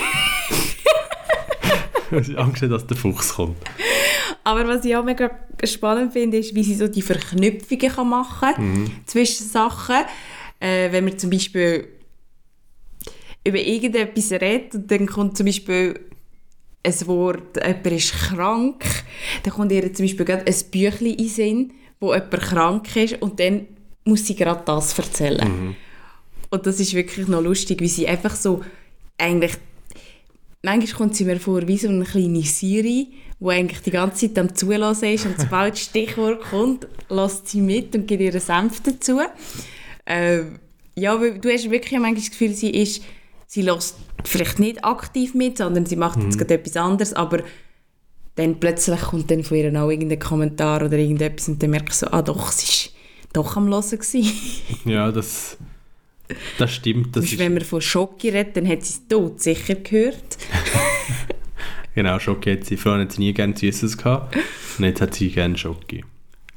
Angst 2.37 2.61
hat, 2.61 2.71
dass 2.71 2.87
der 2.87 2.97
Fuchs 2.97 3.35
kommt. 3.35 3.57
Aber 4.43 4.67
was 4.67 4.83
ich 4.83 4.95
auch 4.95 5.03
mega 5.03 5.29
spannend 5.63 6.13
finde, 6.13 6.37
ist, 6.37 6.55
wie 6.55 6.63
sie 6.63 6.75
so 6.75 6.87
die 6.87 7.01
Verknüpfungen 7.01 8.09
machen 8.09 8.53
kann 8.55 8.63
mhm. 8.63 8.91
zwischen 9.05 9.45
Sachen. 9.45 10.03
Äh, 10.59 10.91
wenn 10.91 11.05
wir 11.05 11.17
zum 11.17 11.29
Beispiel 11.29 11.87
über 13.43 13.57
irgendetwas 13.57 14.31
redet 14.31 14.75
und 14.75 14.91
dann 14.91 15.05
kommt 15.07 15.37
zum 15.37 15.45
Beispiel 15.45 15.99
ein 16.83 17.07
Wort, 17.07 17.57
jemand 17.57 17.85
ist 17.85 18.13
krank, 18.13 18.83
dann 19.43 19.53
kommt 19.53 19.71
ihr 19.71 19.93
zum 19.93 20.05
Beispiel 20.05 20.25
gerade 20.25 20.45
ein 20.47 20.71
Büchlein 20.71 21.13
in 21.13 21.17
den 21.17 21.27
Sinn, 21.27 21.73
wo 21.99 22.13
jemand 22.13 22.31
krank 22.31 22.95
ist 22.95 23.21
und 23.21 23.39
dann 23.39 23.67
muss 24.03 24.25
sie 24.25 24.35
gerade 24.35 24.63
das 24.65 24.97
erzählen. 24.97 25.47
Mhm. 25.47 25.75
Und 26.49 26.65
das 26.65 26.79
ist 26.79 26.93
wirklich 26.93 27.27
noch 27.27 27.41
lustig, 27.41 27.79
wie 27.81 27.87
sie 27.87 28.07
einfach 28.07 28.35
so 28.35 28.63
eigentlich 29.17 29.53
manchmal 30.63 30.97
kommt 30.97 31.15
sie 31.15 31.25
mir 31.25 31.39
vor 31.39 31.67
wie 31.67 31.77
so 31.77 31.89
eine 31.89 32.05
kleine 32.05 32.43
Siri, 32.43 33.07
wo 33.39 33.49
eigentlich 33.49 33.81
die 33.81 33.91
ganze 33.91 34.27
Zeit 34.27 34.37
am 34.39 34.53
Zulassen 34.55 35.09
ist 35.09 35.25
und 35.25 35.39
sobald 35.39 35.73
das 35.73 35.81
Stichwort 35.85 36.41
kommt, 36.41 36.87
lässt 37.09 37.47
sie 37.47 37.61
mit 37.61 37.95
und 37.95 38.07
gibt 38.07 38.21
ihr 38.21 38.39
Senf 38.39 38.81
dazu. 38.81 39.19
Äh, 40.05 40.41
ja, 40.95 41.15
du 41.15 41.49
hast 41.49 41.71
wirklich 41.71 41.99
manchmal 41.99 42.15
das 42.15 42.29
Gefühl, 42.29 42.53
sie 42.53 42.69
ist 42.69 43.03
sie 43.51 43.63
lässt 43.63 43.97
vielleicht 44.23 44.59
nicht 44.59 44.85
aktiv 44.85 45.33
mit, 45.33 45.57
sondern 45.57 45.85
sie 45.85 45.97
macht 45.97 46.23
jetzt 46.23 46.35
mhm. 46.35 46.39
gerade 46.39 46.53
etwas 46.53 46.77
anderes, 46.77 47.13
aber 47.13 47.43
dann 48.35 48.61
plötzlich 48.61 49.01
kommt 49.01 49.29
dann 49.29 49.43
von 49.43 49.57
ihr 49.57 49.81
auch 49.81 49.89
irgendein 49.89 50.19
Kommentar 50.19 50.85
oder 50.85 50.97
irgendetwas 50.97 51.49
und 51.49 51.61
dann 51.61 51.71
merke 51.71 51.89
ich 51.89 51.95
so, 51.95 52.07
ah 52.07 52.21
doch, 52.21 52.49
sie 52.53 52.65
ist 52.65 52.93
doch 53.33 53.57
am 53.57 53.67
Hören 53.67 53.81
gewesen. 53.81 54.31
ja, 54.85 55.11
das, 55.11 55.57
das 56.57 56.73
stimmt. 56.73 57.13
Das 57.13 57.25
ist 57.25 57.39
wenn 57.39 57.53
man 57.53 57.63
von 57.63 57.81
Schocki 57.81 58.29
redet, 58.29 58.55
dann 58.55 58.67
hat 58.69 58.85
sie 58.85 58.93
es 58.93 59.07
tot 59.09 59.41
sicher 59.41 59.75
gehört. 59.75 60.37
genau, 61.95 62.19
Schocki 62.19 62.53
hat 62.53 62.65
sie, 62.65 62.77
vorher 62.77 63.01
hat 63.01 63.11
sie 63.11 63.19
nie 63.19 63.33
gerne 63.33 63.57
Süßes 63.57 63.97
gehabt 63.97 64.33
und 64.77 64.85
jetzt 64.85 65.01
hat 65.01 65.13
sie 65.13 65.29
gerne 65.29 65.57
Schocki. 65.57 66.05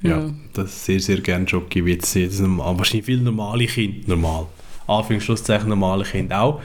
Ja, 0.00 0.20
ja, 0.20 0.34
das 0.52 0.84
sehr, 0.84 1.00
sehr 1.00 1.20
gerne 1.20 1.48
Schocki, 1.48 1.84
wie 1.84 1.94
jetzt 1.94 2.12
sie, 2.12 2.26
das 2.26 2.36
sind 2.36 2.56
wahrscheinlich 2.56 3.06
viele 3.06 3.22
normale 3.22 3.66
Kinder, 3.66 4.10
normal. 4.10 4.46
Anführungszeichen 4.86 5.68
normale 5.68 6.04
Kinder 6.04 6.40
auch. 6.40 6.62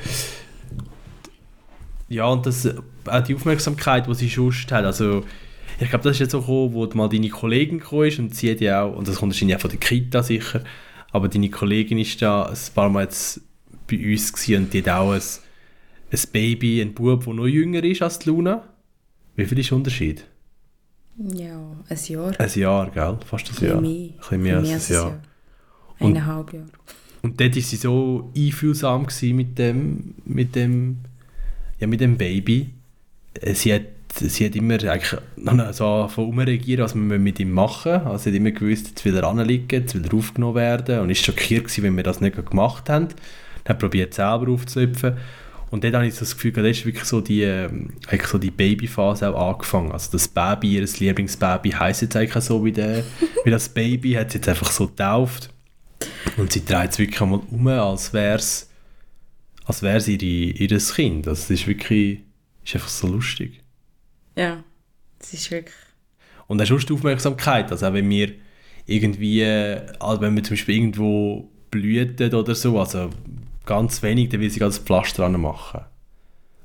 Ja, 2.07 2.25
und 2.25 2.45
das, 2.45 2.67
auch 3.05 3.23
die 3.23 3.35
Aufmerksamkeit, 3.35 4.07
die 4.07 4.15
sie 4.15 4.29
sonst 4.29 4.71
hat, 4.71 4.85
also 4.85 5.23
ich 5.79 5.89
glaube, 5.89 6.03
das 6.03 6.13
ist 6.13 6.19
jetzt 6.19 6.31
so 6.31 6.41
gekommen, 6.41 6.73
wo 6.73 6.85
mal 6.95 7.07
deine 7.07 7.29
Kollegin 7.29 7.79
gekommen 7.79 8.07
ist 8.07 8.19
und 8.19 8.35
sie 8.35 8.51
hat 8.51 8.59
ja 8.59 8.83
auch, 8.83 8.95
und 8.95 9.07
das 9.07 9.17
kommt 9.17 9.31
wahrscheinlich 9.31 9.55
auch 9.55 9.61
von 9.61 9.69
der 9.69 9.79
Kita 9.79 10.23
sicher, 10.23 10.63
aber 11.11 11.29
deine 11.29 11.49
Kollegin 11.49 11.99
ist 11.99 12.21
da 12.21 12.43
ein 12.43 12.57
paar 12.73 12.89
Mal 12.89 13.03
jetzt 13.03 13.41
bei 13.87 13.97
uns 14.11 14.33
gewesen 14.33 14.63
und 14.63 14.73
die 14.73 14.79
hat 14.79 14.89
auch 14.89 15.11
ein, 15.11 15.21
ein 15.21 16.19
Baby, 16.31 16.81
ein 16.81 16.93
Bub, 16.93 17.23
der 17.23 17.33
noch 17.33 17.47
jünger 17.47 17.83
ist 17.83 18.01
als 18.01 18.19
die 18.19 18.29
Luna. 18.29 18.63
Wie 19.35 19.45
viel 19.45 19.59
ist 19.59 19.69
der 19.69 19.77
Unterschied? 19.77 20.25
Ja, 21.17 21.75
ein 21.89 21.97
Jahr. 22.07 22.33
Ein 22.39 22.49
Jahr, 22.55 22.89
gell? 22.91 23.17
Fast 23.25 23.49
ein, 23.51 23.57
ein 23.57 23.69
Jahr. 23.69 23.81
Mehr. 23.81 23.89
Ein 23.91 24.17
bisschen 24.17 24.41
mehr, 24.41 24.57
als 24.57 24.89
ein 24.89 24.93
Jahr. 24.93 25.09
Jahr. 25.09 25.21
Eineinhalb 25.99 26.53
Jahre. 26.53 26.65
Und 27.21 27.39
dort 27.39 27.55
war 27.55 27.61
sie 27.61 27.75
so 27.75 28.31
einfühlsam 28.35 29.07
mit 29.21 29.57
dem, 29.57 30.15
mit 30.25 30.55
dem, 30.55 30.99
ja, 31.79 31.87
mit 31.87 32.01
dem 32.01 32.17
Baby. 32.17 32.69
Äh, 33.33 33.53
sie 33.53 33.73
hat, 33.73 33.83
sie 34.15 34.45
hat 34.45 34.55
immer 34.55 34.75
eigentlich 34.75 35.19
so 35.71 36.07
von 36.07 36.39
reagieren, 36.39 36.83
was 36.83 36.95
wir 36.95 37.19
mit 37.19 37.39
ihm 37.39 37.51
machen. 37.51 37.91
Also 37.91 38.23
sie 38.23 38.29
hat 38.29 38.37
immer 38.37 38.51
gewusst, 38.51 38.89
jetzt 38.89 39.05
will 39.05 39.15
er 39.15 39.25
anliegen, 39.25 39.67
jetzt 39.69 39.95
will 39.95 40.05
er 40.05 40.13
aufgenommen 40.13 40.55
werden 40.55 40.99
und 40.99 41.09
ist 41.09 41.25
schockiert 41.25 41.65
gewesen, 41.65 41.83
wenn 41.83 41.97
wir 41.97 42.03
das 42.03 42.21
nicht 42.21 42.35
gemacht 42.49 42.89
haben. 42.89 43.09
Dann 43.65 43.77
probiert 43.77 44.13
selber 44.13 44.51
aufzulöpfen. 44.51 45.17
Und 45.71 45.83
dann 45.83 45.93
habe 45.93 46.07
ich 46.07 46.17
das 46.17 46.33
Gefühl, 46.33 46.51
da 46.51 46.65
ist 46.65 46.85
wirklich 46.85 47.05
so 47.05 47.21
die, 47.21 47.43
ähm, 47.43 47.93
eigentlich 48.07 48.27
so 48.27 48.39
die 48.39 48.49
Babyphase 48.49 49.29
auch 49.29 49.53
angefangen. 49.53 49.91
Also 49.91 50.11
das 50.13 50.27
Baby, 50.27 50.75
ihr 50.75 50.81
Lieblingsbaby 50.81 51.71
heisst 51.71 52.01
jetzt 52.01 52.15
eigentlich 52.15 52.43
so 52.43 52.65
wie, 52.65 52.71
der, 52.71 53.03
wie 53.43 53.51
das 53.51 53.69
Baby, 53.69 54.13
hat 54.13 54.31
sie 54.31 54.39
jetzt 54.39 54.49
einfach 54.49 54.71
so 54.71 54.87
getauft. 54.87 55.51
Und 56.37 56.51
sie 56.51 56.65
dreht 56.65 56.91
es 56.91 56.99
wirklich 56.99 57.21
einmal 57.21 57.41
um, 57.49 57.67
als 57.67 58.13
wäre 58.13 58.37
es 58.37 58.69
als 59.65 59.83
wär's 59.83 60.07
ihre, 60.07 60.25
ihr 60.25 60.77
Kind. 60.77 61.27
Also 61.27 61.43
es 61.43 61.49
ist 61.51 61.67
wirklich 61.67 62.21
ist 62.63 62.75
einfach 62.75 62.89
so 62.89 63.07
lustig. 63.07 63.61
Ja, 64.35 64.63
es 65.19 65.33
ist 65.33 65.51
wirklich... 65.51 65.75
Und 66.47 66.59
hast 66.59 66.69
du 66.69 66.77
die 66.77 66.93
Aufmerksamkeit, 66.93 67.71
also 67.71 67.85
auch 67.85 67.93
wenn 67.93 68.09
wir 68.09 68.31
irgendwie, 68.85 69.43
also 69.99 70.21
wenn 70.21 70.35
wir 70.35 70.43
zum 70.43 70.55
Beispiel 70.55 70.75
irgendwo 70.75 71.49
blühten 71.69 72.33
oder 72.33 72.55
so, 72.55 72.79
also 72.79 73.11
ganz 73.65 74.01
wenig, 74.01 74.29
dann 74.29 74.41
will 74.41 74.49
sie 74.49 74.59
das 74.59 74.79
Pflaster 74.79 75.23
dran 75.23 75.39
machen. 75.39 75.81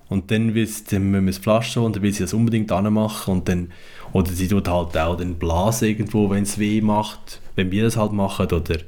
Und 0.08 0.30
dann, 0.30 0.54
will 0.54 0.66
sie, 0.66 0.84
dann 0.84 1.10
müssen 1.10 1.26
wir 1.26 1.32
das 1.32 1.40
Pflaster 1.40 1.82
und 1.82 1.96
dann 1.96 2.02
will 2.02 2.12
sie 2.12 2.22
das 2.22 2.32
unbedingt 2.32 2.70
machen 2.70 3.32
und 3.32 3.48
dann, 3.48 3.72
oder 4.12 4.32
sie 4.32 4.48
tut 4.48 4.68
halt 4.68 4.96
auch 4.96 5.16
den 5.16 5.38
Blasen 5.38 5.88
irgendwo, 5.88 6.30
wenn 6.30 6.44
es 6.44 6.58
weh 6.58 6.80
macht, 6.80 7.40
wenn 7.56 7.70
wir 7.70 7.82
das 7.82 7.96
halt 7.98 8.12
machen, 8.12 8.46
oder 8.46 8.78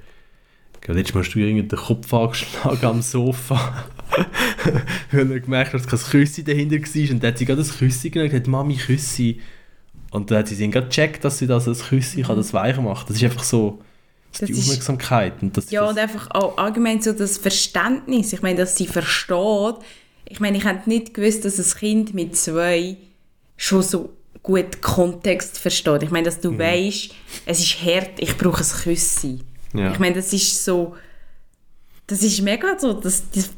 Letztes 0.94 1.14
Mal 1.14 1.24
hast 1.24 1.34
du 1.34 1.38
irgendwie 1.38 1.66
den 1.66 1.78
Kopf 1.78 2.12
angeschlagen 2.12 2.84
am 2.84 3.02
Sofa. 3.02 3.86
Weil 5.10 5.32
er 5.32 5.40
gemerkt 5.40 5.74
hat, 5.74 5.92
dass 5.92 6.10
kein 6.10 6.20
Küssi 6.22 6.44
dahinter 6.44 6.76
war. 6.76 7.10
Und 7.10 7.22
dann 7.22 7.32
hat 7.32 7.38
sie 7.38 7.44
gerade 7.44 7.58
das 7.58 7.76
Küssi 7.76 8.10
genommen 8.10 8.26
und 8.26 8.30
gesagt, 8.32 8.48
Mami, 8.48 8.76
Küssi. 8.76 9.40
Und 10.10 10.30
dann 10.30 10.38
hat 10.38 10.48
sie 10.48 10.58
dann 10.58 10.70
gerade 10.70 10.86
gecheckt, 10.86 11.24
dass 11.24 11.38
sie 11.38 11.46
das 11.46 11.66
als 11.66 11.88
Küssi 11.88 12.22
kann, 12.22 12.36
das 12.36 12.52
weich 12.52 12.78
macht. 12.78 13.10
Das 13.10 13.16
ist 13.16 13.24
einfach 13.24 13.42
so 13.42 13.80
das 14.38 14.46
die 14.46 14.52
ist, 14.52 14.60
Aufmerksamkeit. 14.60 15.42
Und 15.42 15.56
das, 15.56 15.70
ja, 15.70 15.80
das, 15.80 15.90
und 15.90 15.98
einfach 15.98 16.28
auch 16.32 16.58
allgemein 16.58 17.00
so 17.00 17.12
das 17.12 17.38
Verständnis. 17.38 18.32
Ich 18.32 18.42
meine, 18.42 18.58
dass 18.58 18.76
sie 18.76 18.86
versteht. 18.86 19.76
Ich 20.28 20.40
meine, 20.40 20.56
ich 20.58 20.64
hätte 20.64 20.88
nicht 20.88 21.14
gewusst, 21.14 21.44
dass 21.44 21.58
ein 21.58 21.78
Kind 21.78 22.14
mit 22.14 22.36
zwei 22.36 22.96
schon 23.56 23.82
so 23.82 24.16
gut 24.42 24.82
Kontext 24.82 25.58
versteht. 25.58 26.02
Ich 26.02 26.10
meine, 26.10 26.24
dass 26.24 26.40
du 26.40 26.52
mhm. 26.52 26.58
weißt, 26.58 27.14
es 27.46 27.60
ist 27.60 27.82
hart, 27.82 28.18
ich 28.18 28.36
brauche 28.36 28.62
ein 28.62 28.82
Küssi. 28.82 29.40
Ja. 29.78 29.92
Ich 29.92 29.98
meine, 29.98 30.16
das 30.16 30.32
ist 30.32 30.64
so, 30.64 30.96
das 32.06 32.22
ist 32.22 32.40
mega 32.42 32.78
so, 32.78 32.92
das, 32.92 33.24
das 33.34 33.50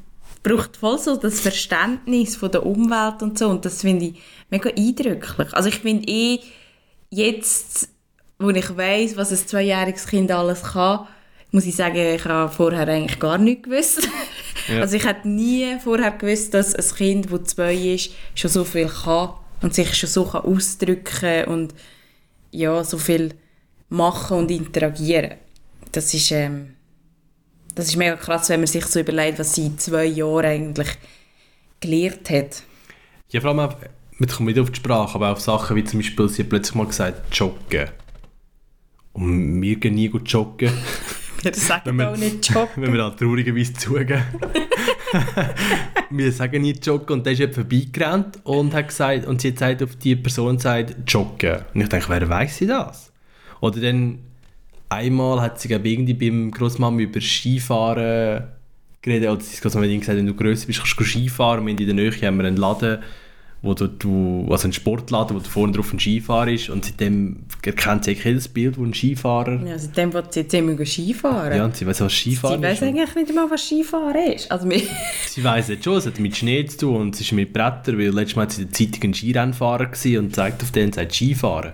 braucht 0.42 0.76
voll 0.76 0.98
so 0.98 1.16
das 1.16 1.40
Verständnis 1.40 2.36
von 2.36 2.50
der 2.50 2.64
Umwelt 2.64 3.22
und 3.22 3.38
so 3.38 3.48
und 3.48 3.64
das 3.64 3.82
finde 3.82 4.06
ich 4.06 4.22
mega 4.50 4.70
eindrücklich. 4.70 5.52
Also 5.52 5.68
ich 5.68 5.78
finde 5.80 6.08
eh, 6.08 6.40
jetzt, 7.10 7.88
wo 8.38 8.50
ich 8.50 8.76
weiß, 8.76 9.16
was 9.16 9.32
ein 9.32 9.46
zweijähriges 9.46 10.06
Kind 10.06 10.30
alles 10.30 10.62
kann, 10.62 11.06
muss 11.50 11.66
ich 11.66 11.76
sagen, 11.76 11.96
ich 11.96 12.24
habe 12.24 12.52
vorher 12.52 12.86
eigentlich 12.88 13.18
gar 13.18 13.38
nichts 13.38 13.64
gewusst. 13.64 14.08
Ja. 14.68 14.80
Also 14.80 14.96
ich 14.96 15.06
hätte 15.06 15.26
nie 15.26 15.78
vorher 15.82 16.10
gewusst, 16.10 16.52
dass 16.52 16.74
ein 16.74 16.96
Kind, 16.96 17.32
das 17.32 17.44
zwei 17.44 17.74
ist, 17.74 18.10
schon 18.34 18.50
so 18.50 18.64
viel 18.64 18.86
kann 18.86 19.30
und 19.62 19.74
sich 19.74 19.94
schon 19.94 20.10
so 20.10 20.24
kann 20.26 20.42
ausdrücken 20.42 21.44
und 21.46 21.74
ja, 22.50 22.84
so 22.84 22.98
viel 22.98 23.34
machen 23.88 24.36
und 24.36 24.50
interagieren. 24.50 25.36
Das 25.92 26.12
ist, 26.14 26.30
ähm, 26.32 26.74
das 27.74 27.88
ist 27.88 27.96
mega 27.96 28.16
krass, 28.16 28.48
wenn 28.48 28.60
man 28.60 28.66
sich 28.66 28.84
so 28.86 29.00
überlegt, 29.00 29.38
was 29.38 29.54
sie 29.54 29.66
in 29.66 29.78
zwei 29.78 30.04
Jahren 30.04 30.44
eigentlich 30.44 30.88
gelernt 31.80 32.30
hat. 32.30 32.62
Ja, 33.30 33.40
vor 33.40 33.50
allem 33.50 33.60
auch, 33.60 33.76
man 34.18 34.28
kommt 34.28 34.48
nicht 34.48 34.58
auf 34.58 34.70
die 34.70 34.76
Sprache, 34.76 35.14
aber 35.14 35.32
auch 35.32 35.40
Sachen 35.40 35.76
wie 35.76 35.84
zum 35.84 36.00
Beispiel, 36.00 36.28
sie 36.28 36.42
hat 36.42 36.48
plötzlich 36.48 36.74
mal 36.74 36.86
gesagt, 36.86 37.36
joggen. 37.36 37.88
Und 39.12 39.62
wir 39.62 39.76
gehen 39.76 39.94
nie 39.94 40.08
gut 40.08 40.28
joggen. 40.28 40.72
Wir 41.40 41.54
sagen 41.54 41.96
wir, 41.96 42.10
auch 42.10 42.16
nicht 42.16 42.50
joggen. 42.50 42.82
Wenn 42.82 42.92
wir 42.92 42.98
dann 42.98 43.16
traurigerweise 43.16 43.72
zugeben. 43.72 44.24
wir 46.10 46.32
sagen 46.32 46.62
nicht 46.62 46.84
joggen 46.84 47.12
und 47.12 47.24
dann 47.24 47.32
ist 47.32 47.38
jemand 47.38 47.54
vorbeigerannt 47.54 48.40
und 48.42 48.74
hat 48.74 48.88
gesagt, 48.88 49.24
und 49.24 49.40
sie 49.40 49.48
hat 49.48 49.54
gesagt, 49.54 49.82
auf 49.84 49.94
die 49.94 50.16
Person 50.16 50.58
sagt 50.58 50.96
joggen. 51.06 51.60
Und 51.72 51.80
ich 51.80 51.88
denke, 51.88 52.08
wer 52.08 52.28
weiß 52.28 52.56
sie 52.56 52.66
das? 52.66 53.12
Oder 53.60 53.80
dann 53.80 54.18
einmal 54.88 55.40
hat 55.40 55.60
sie 55.60 55.68
glaube 55.68 55.88
irgendwie 55.88 56.14
beim 56.14 56.50
Großmama 56.50 57.00
über 57.00 57.20
Skifahren 57.20 58.44
geredet, 59.02 59.30
oder 59.30 59.40
sie 59.40 59.56
hat 59.56 59.62
gesagt, 59.62 60.08
wenn 60.08 60.26
du 60.26 60.34
grösser 60.34 60.66
bist, 60.66 60.80
kannst 60.80 60.98
du 60.98 61.04
Skifahren 61.04 61.60
und 61.60 61.80
in 61.80 61.86
der 61.86 61.94
Nähe 61.94 62.10
haben 62.10 62.38
wir 62.38 62.46
einen 62.46 62.56
Laden, 62.56 62.98
wo 63.60 63.74
du, 63.74 64.46
also 64.50 64.68
ein 64.68 64.72
Sportladen, 64.72 65.36
wo 65.36 65.40
du 65.40 65.48
vorne 65.48 65.72
drauf 65.72 65.92
ein 65.92 65.98
Skifahrer 65.98 66.48
ist 66.48 66.70
und 66.70 66.84
seitdem 66.84 67.44
erkennt 67.64 68.04
sie 68.04 68.12
jedes 68.12 68.46
Bild, 68.46 68.78
wo 68.78 68.84
ein 68.84 68.94
Skifahrer... 68.94 69.60
Ja, 69.66 69.76
seitdem 69.76 70.12
will 70.12 70.22
sie 70.30 70.40
jetzt 70.40 70.54
immer 70.54 70.86
Skifahren. 70.86 71.56
Ja, 71.56 71.64
und 71.64 71.76
sie 71.76 71.84
weiß 71.84 72.00
was 72.02 72.12
Skifahren 72.12 72.62
sie 72.62 72.68
ist. 72.68 72.78
Sie 72.78 72.86
weiß 72.86 72.88
eigentlich 72.88 73.14
nicht 73.16 73.34
mal, 73.34 73.50
was 73.50 73.66
Skifahren 73.66 74.32
ist. 74.32 74.50
Also 74.50 74.68
sie 75.26 75.42
weiß 75.42 75.68
jetzt 75.68 75.84
schon, 75.84 75.96
es 75.96 76.06
hat 76.06 76.20
mit 76.20 76.36
Schnee 76.36 76.64
zu 76.66 76.78
tun 76.78 76.96
und 77.00 77.14
es 77.16 77.20
ist 77.20 77.32
mit 77.32 77.52
Bretter, 77.52 77.98
weil 77.98 78.10
letztes 78.10 78.36
Mal 78.36 78.44
war 78.44 78.50
sie 78.50 78.62
in 78.62 78.68
der 78.68 78.74
Zeitung 78.74 79.10
ein 79.10 79.14
Skirennfahrer 79.14 79.90
und 80.18 80.34
zeigt 80.34 80.62
auf 80.62 80.70
den 80.70 80.86
und 80.86 80.94
sagt 80.94 81.12
Skifahren. 81.12 81.72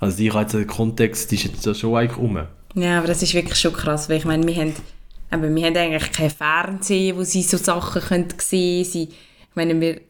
Also 0.00 0.22
jetzt 0.22 0.52
den 0.54 0.66
Kontext, 0.66 1.32
ist 1.32 1.44
jetzt 1.44 1.78
schon 1.78 1.96
eigentlich 1.96 2.18
um. 2.18 2.38
Ja, 2.74 2.98
aber 2.98 3.06
das 3.06 3.22
ist 3.22 3.34
wirklich 3.34 3.58
schon 3.58 3.72
krass, 3.72 4.08
weil 4.08 4.18
ich 4.18 4.24
meine, 4.24 4.46
wir 4.46 4.54
haben, 4.54 4.74
aber 5.30 5.54
wir 5.54 5.66
haben 5.66 5.76
eigentlich 5.76 6.12
kein 6.12 6.30
Fernsehen, 6.30 7.16
wo 7.16 7.24
sie 7.24 7.42
so 7.42 7.56
Sachen 7.56 8.02
können 8.02 8.28
sehen 8.38 8.84
können. 8.84 9.08
Ich 9.08 9.54
meine, 9.54 9.80
wir 9.80 10.00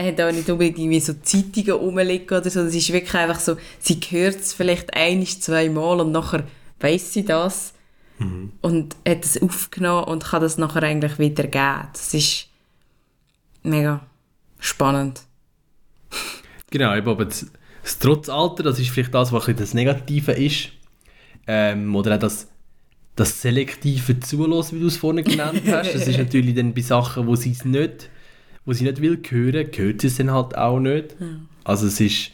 hat 0.00 0.20
auch 0.20 0.32
nicht 0.32 0.48
unbedingt 0.48 0.78
irgendwie 0.78 1.00
so 1.00 1.14
Zeitungen 1.14 1.72
rumliegen 1.72 2.38
oder 2.38 2.50
so. 2.50 2.64
Das 2.64 2.74
ist 2.74 2.92
wirklich 2.92 3.14
einfach 3.14 3.40
so, 3.40 3.56
sie 3.78 4.00
hört 4.10 4.36
es 4.36 4.52
vielleicht 4.52 4.94
ein, 4.94 5.24
zwei 5.26 5.68
Mal 5.68 6.00
und 6.00 6.12
nachher 6.12 6.44
weiß 6.80 7.12
sie 7.12 7.24
das 7.24 7.74
mhm. 8.18 8.52
und 8.60 8.96
hat 9.06 9.24
es 9.24 9.40
aufgenommen 9.40 10.04
und 10.04 10.24
kann 10.24 10.42
das 10.42 10.58
nachher 10.58 10.82
eigentlich 10.82 11.18
wieder 11.18 11.44
geben. 11.44 11.88
Das 11.92 12.14
ist 12.14 12.46
mega 13.62 14.00
spannend. 14.58 15.22
Genau, 16.70 16.90
aber 16.90 17.24
das, 17.24 17.46
das 17.88 17.98
Trotzalter, 17.98 18.62
das 18.62 18.78
ist 18.78 18.90
vielleicht 18.90 19.14
das, 19.14 19.32
was 19.32 19.46
das 19.46 19.74
Negative 19.74 20.32
ist. 20.32 20.70
Ähm, 21.46 21.94
oder 21.96 22.16
auch 22.16 22.18
das, 22.18 22.48
das 23.16 23.40
selektive 23.40 24.20
Zulassen, 24.20 24.76
wie 24.76 24.80
du 24.80 24.88
es 24.88 24.96
vorhin 24.96 25.24
genannt 25.24 25.62
hast. 25.66 25.94
Das 25.94 26.06
ist 26.06 26.18
natürlich 26.18 26.54
dann 26.54 26.74
bei 26.74 26.82
Sachen, 26.82 27.26
wo 27.26 27.34
sie 27.34 27.52
es 27.52 27.64
nicht 27.64 28.10
wo 28.68 28.74
sie 28.74 28.84
nicht 28.84 29.00
will 29.00 29.18
hören, 29.30 29.70
hört 29.74 30.02
sie 30.02 30.08
es 30.08 30.18
dann 30.18 30.30
halt 30.30 30.54
auch 30.54 30.78
nicht. 30.78 31.16
Ja. 31.18 31.26
Also 31.64 31.86
es 31.86 31.98
ist 32.00 32.32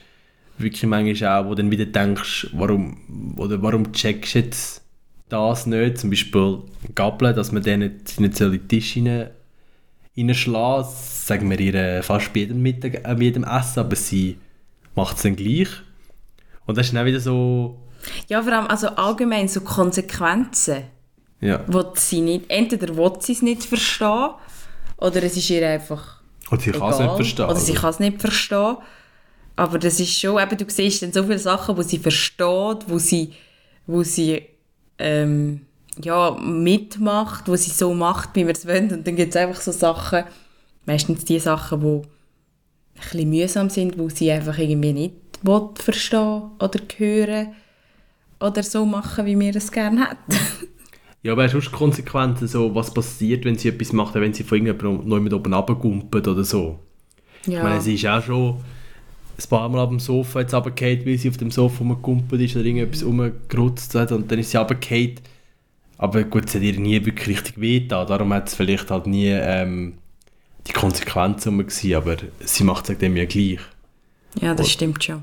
wirklich 0.59 0.83
manchmal 0.83 1.39
auch, 1.39 1.47
wo 1.47 1.51
du 1.51 1.63
dann 1.63 1.71
wieder 1.71 1.87
denkst, 1.87 2.49
warum, 2.55 3.35
oder 3.37 3.63
warum 3.63 3.93
checkst 3.93 4.35
du 4.35 4.39
jetzt 4.41 4.83
das 5.29 5.67
nicht? 5.67 5.99
Zum 5.99 6.11
Beispiel 6.11 6.59
Gabeln, 6.97 7.37
dass 7.37 7.53
man 7.53 7.63
dann 7.63 7.79
nicht, 7.81 8.19
in 8.19 8.33
den 8.33 8.69
Tisch 8.69 8.97
rein, 8.97 9.31
reinschlagen 10.17 10.91
sagen 10.91 11.49
wir 11.49 11.61
ihr 11.61 12.03
fast 12.03 12.33
bei 12.33 12.41
jedem, 12.41 12.61
Mittag, 12.61 13.07
äh, 13.07 13.17
jedem 13.21 13.45
Essen, 13.45 13.79
aber 13.79 13.95
sie 13.95 14.37
macht 14.95 15.17
es 15.17 15.23
dann 15.23 15.37
gleich. 15.37 15.69
Und 16.67 16.79
das 16.79 16.87
ist 16.87 16.95
dann 16.95 17.07
wieder 17.07 17.21
so... 17.21 17.79
Ja, 18.29 18.43
vor 18.43 18.53
allem 18.53 18.67
also 18.67 18.89
allgemein 18.89 19.49
so 19.49 19.61
Konsequenzen. 19.61 20.85
Ja. 21.41 21.65
sie 21.95 22.21
nicht, 22.21 22.47
entweder 22.49 22.97
will 22.97 23.13
sie 23.21 23.33
es 23.33 23.43
nicht 23.43 23.65
verstehen, 23.65 24.31
oder 24.97 25.23
es 25.23 25.37
ist 25.37 25.51
ihr 25.51 25.69
einfach 25.69 26.23
oder 26.51 26.61
sie 26.61 26.73
kann 26.73 26.91
es 26.91 26.99
nicht 26.99 27.15
verstehen. 27.15 27.45
Oder 27.47 27.57
sie 27.57 27.75
kann 27.75 27.91
es 27.91 28.01
nicht 28.01 28.21
verstehen. 28.21 28.77
Aber 29.57 29.79
das 29.79 30.01
ist 30.01 30.19
schon, 30.19 30.41
eben, 30.41 30.57
du 30.57 30.65
siehst 30.69 31.03
dann 31.03 31.13
so 31.13 31.23
viele 31.23 31.39
Sachen, 31.39 31.77
wo 31.77 31.83
sie 31.83 31.99
versteht, 31.99 32.89
wo 32.89 32.99
sie, 32.99 33.33
wo 33.87 34.03
sie 34.03 34.43
ähm, 34.99 35.61
ja, 36.03 36.33
mitmacht, 36.33 37.47
wo 37.47 37.55
sie 37.55 37.71
so 37.71 37.95
macht, 37.95 38.31
wie 38.35 38.47
wir 38.47 38.55
es 38.55 38.67
wollen. 38.67 38.93
Und 38.93 39.07
dann 39.07 39.17
gibt 39.17 39.35
es 39.35 39.37
einfach 39.37 39.61
so 39.61 39.71
Sachen, 39.71 40.25
meistens 40.87 41.25
die 41.25 41.39
Sachen, 41.39 41.81
die 41.81 42.03
bisschen 42.95 43.31
mühsam 43.31 43.71
sind, 43.71 43.99
wo 43.99 44.09
sie 44.09 44.31
einfach 44.31 44.59
irgendwie 44.59 44.93
nicht 44.93 45.15
will 45.43 45.69
verstehen 45.75 46.43
oder 46.59 46.81
hören 46.97 47.49
oder 48.41 48.63
so 48.63 48.85
machen, 48.85 49.27
wie 49.27 49.39
wir 49.39 49.55
es 49.57 49.71
gerne 49.71 50.09
hätten. 50.09 50.41
Ja, 51.25 51.33
aber 51.33 51.49
du 51.49 51.59
Konsequenzen, 51.59 52.47
so, 52.47 52.75
was 52.75 52.93
passiert, 52.93 53.47
wenn 53.47 53.57
sie 53.57 53.71
etwas 53.71 53.95
macht, 53.95 54.15
wenn 54.15 54.35
sie 54.35 54.45
von 54.45 54.59
irgendjemandem 54.59 55.09
noch 55.09 55.21
mit 55.21 55.33
oben 55.33 55.55
runtergumpelt 55.55 56.29
oder 56.29 56.45
so? 56.45 56.79
Ja. 57.47 57.61
Ich 57.61 57.65
meine, 57.65 57.81
sie 57.81 57.95
ist 57.95 58.07
auch 58.07 58.23
schon 58.23 58.57
ein 58.57 59.49
paar 59.49 59.67
Mal 59.71 59.81
auf 59.81 59.89
dem 59.89 60.01
Sofa 60.01 60.41
jetzt 60.41 60.53
runtergefallen, 60.53 61.07
weil 61.07 61.17
sie 61.17 61.31
auf 61.31 61.39
dem 61.39 61.51
Sofa 61.51 61.79
rumgegumpelt 61.79 62.43
ist 62.43 62.57
oder 62.57 62.67
irgendetwas 62.67 63.03
mhm. 63.03 63.21
rumgerutzt 63.21 63.95
hat 63.95 64.13
und 64.13 64.31
dann 64.31 64.39
ist 64.39 64.51
sie 64.51 64.59
runtergefallen. 64.59 65.15
Aber 65.97 66.25
gut, 66.25 66.45
es 66.45 66.57
hat 66.57 66.61
ihr 66.61 66.79
nie 66.79 67.03
wirklich 67.07 67.39
richtig 67.39 67.59
wehgetan, 67.59 68.07
darum 68.07 68.31
hat 68.35 68.49
es 68.49 68.55
vielleicht 68.55 68.91
halt 68.91 69.07
nie 69.07 69.31
ähm, 69.31 69.95
die 70.67 70.73
Konsequenzen 70.73 71.59
gewesen, 71.59 71.95
aber 71.95 72.17
sie 72.41 72.65
macht 72.65 72.89
es 72.89 72.99
dem 72.99 73.17
ja 73.17 73.25
gleich. 73.25 73.61
Ja, 74.41 74.55
das 74.55 74.67
oder, 74.67 74.73
stimmt 74.73 75.05
schon. 75.05 75.23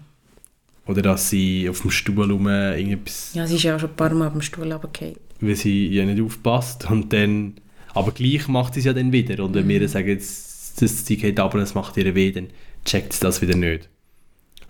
Oder 0.88 1.02
dass 1.02 1.30
sie 1.30 1.70
auf 1.70 1.82
dem 1.82 1.92
Stuhl 1.92 2.32
rum 2.32 2.48
irgendetwas... 2.48 3.32
Ja, 3.34 3.46
sie 3.48 3.56
ist 3.56 3.64
ja 3.64 3.76
auch 3.76 3.80
schon 3.80 3.90
ein 3.90 3.96
paar 3.96 4.14
Mal 4.14 4.28
auf 4.28 4.34
dem 4.34 4.42
Stuhl 4.42 4.72
runtergefallen 4.72 5.16
weil 5.42 5.56
sie 5.56 5.88
ja 5.88 6.06
nicht 6.06 6.22
aufpasst 6.22 6.90
und 6.90 7.12
dann, 7.12 7.56
aber 7.94 8.12
gleich 8.12 8.48
macht 8.48 8.76
sie 8.76 8.80
es 8.80 8.86
ja 8.86 8.94
dann 8.94 9.12
wieder 9.12 9.44
und 9.44 9.54
wenn 9.56 9.68
wir 9.68 9.82
mhm. 9.82 9.88
sagen, 9.88 10.08
jetzt, 10.08 10.82
das, 10.82 11.06
sie 11.06 11.18
geht 11.18 11.40
ab 11.40 11.54
und 11.54 11.62
es 11.62 11.74
macht 11.74 11.98
ihr 11.98 12.16
weh, 12.16 12.32
dann 12.32 12.48
checkt 12.86 13.14
sie 13.14 13.20
das 13.20 13.42
wieder 13.42 13.56
nicht. 13.56 13.90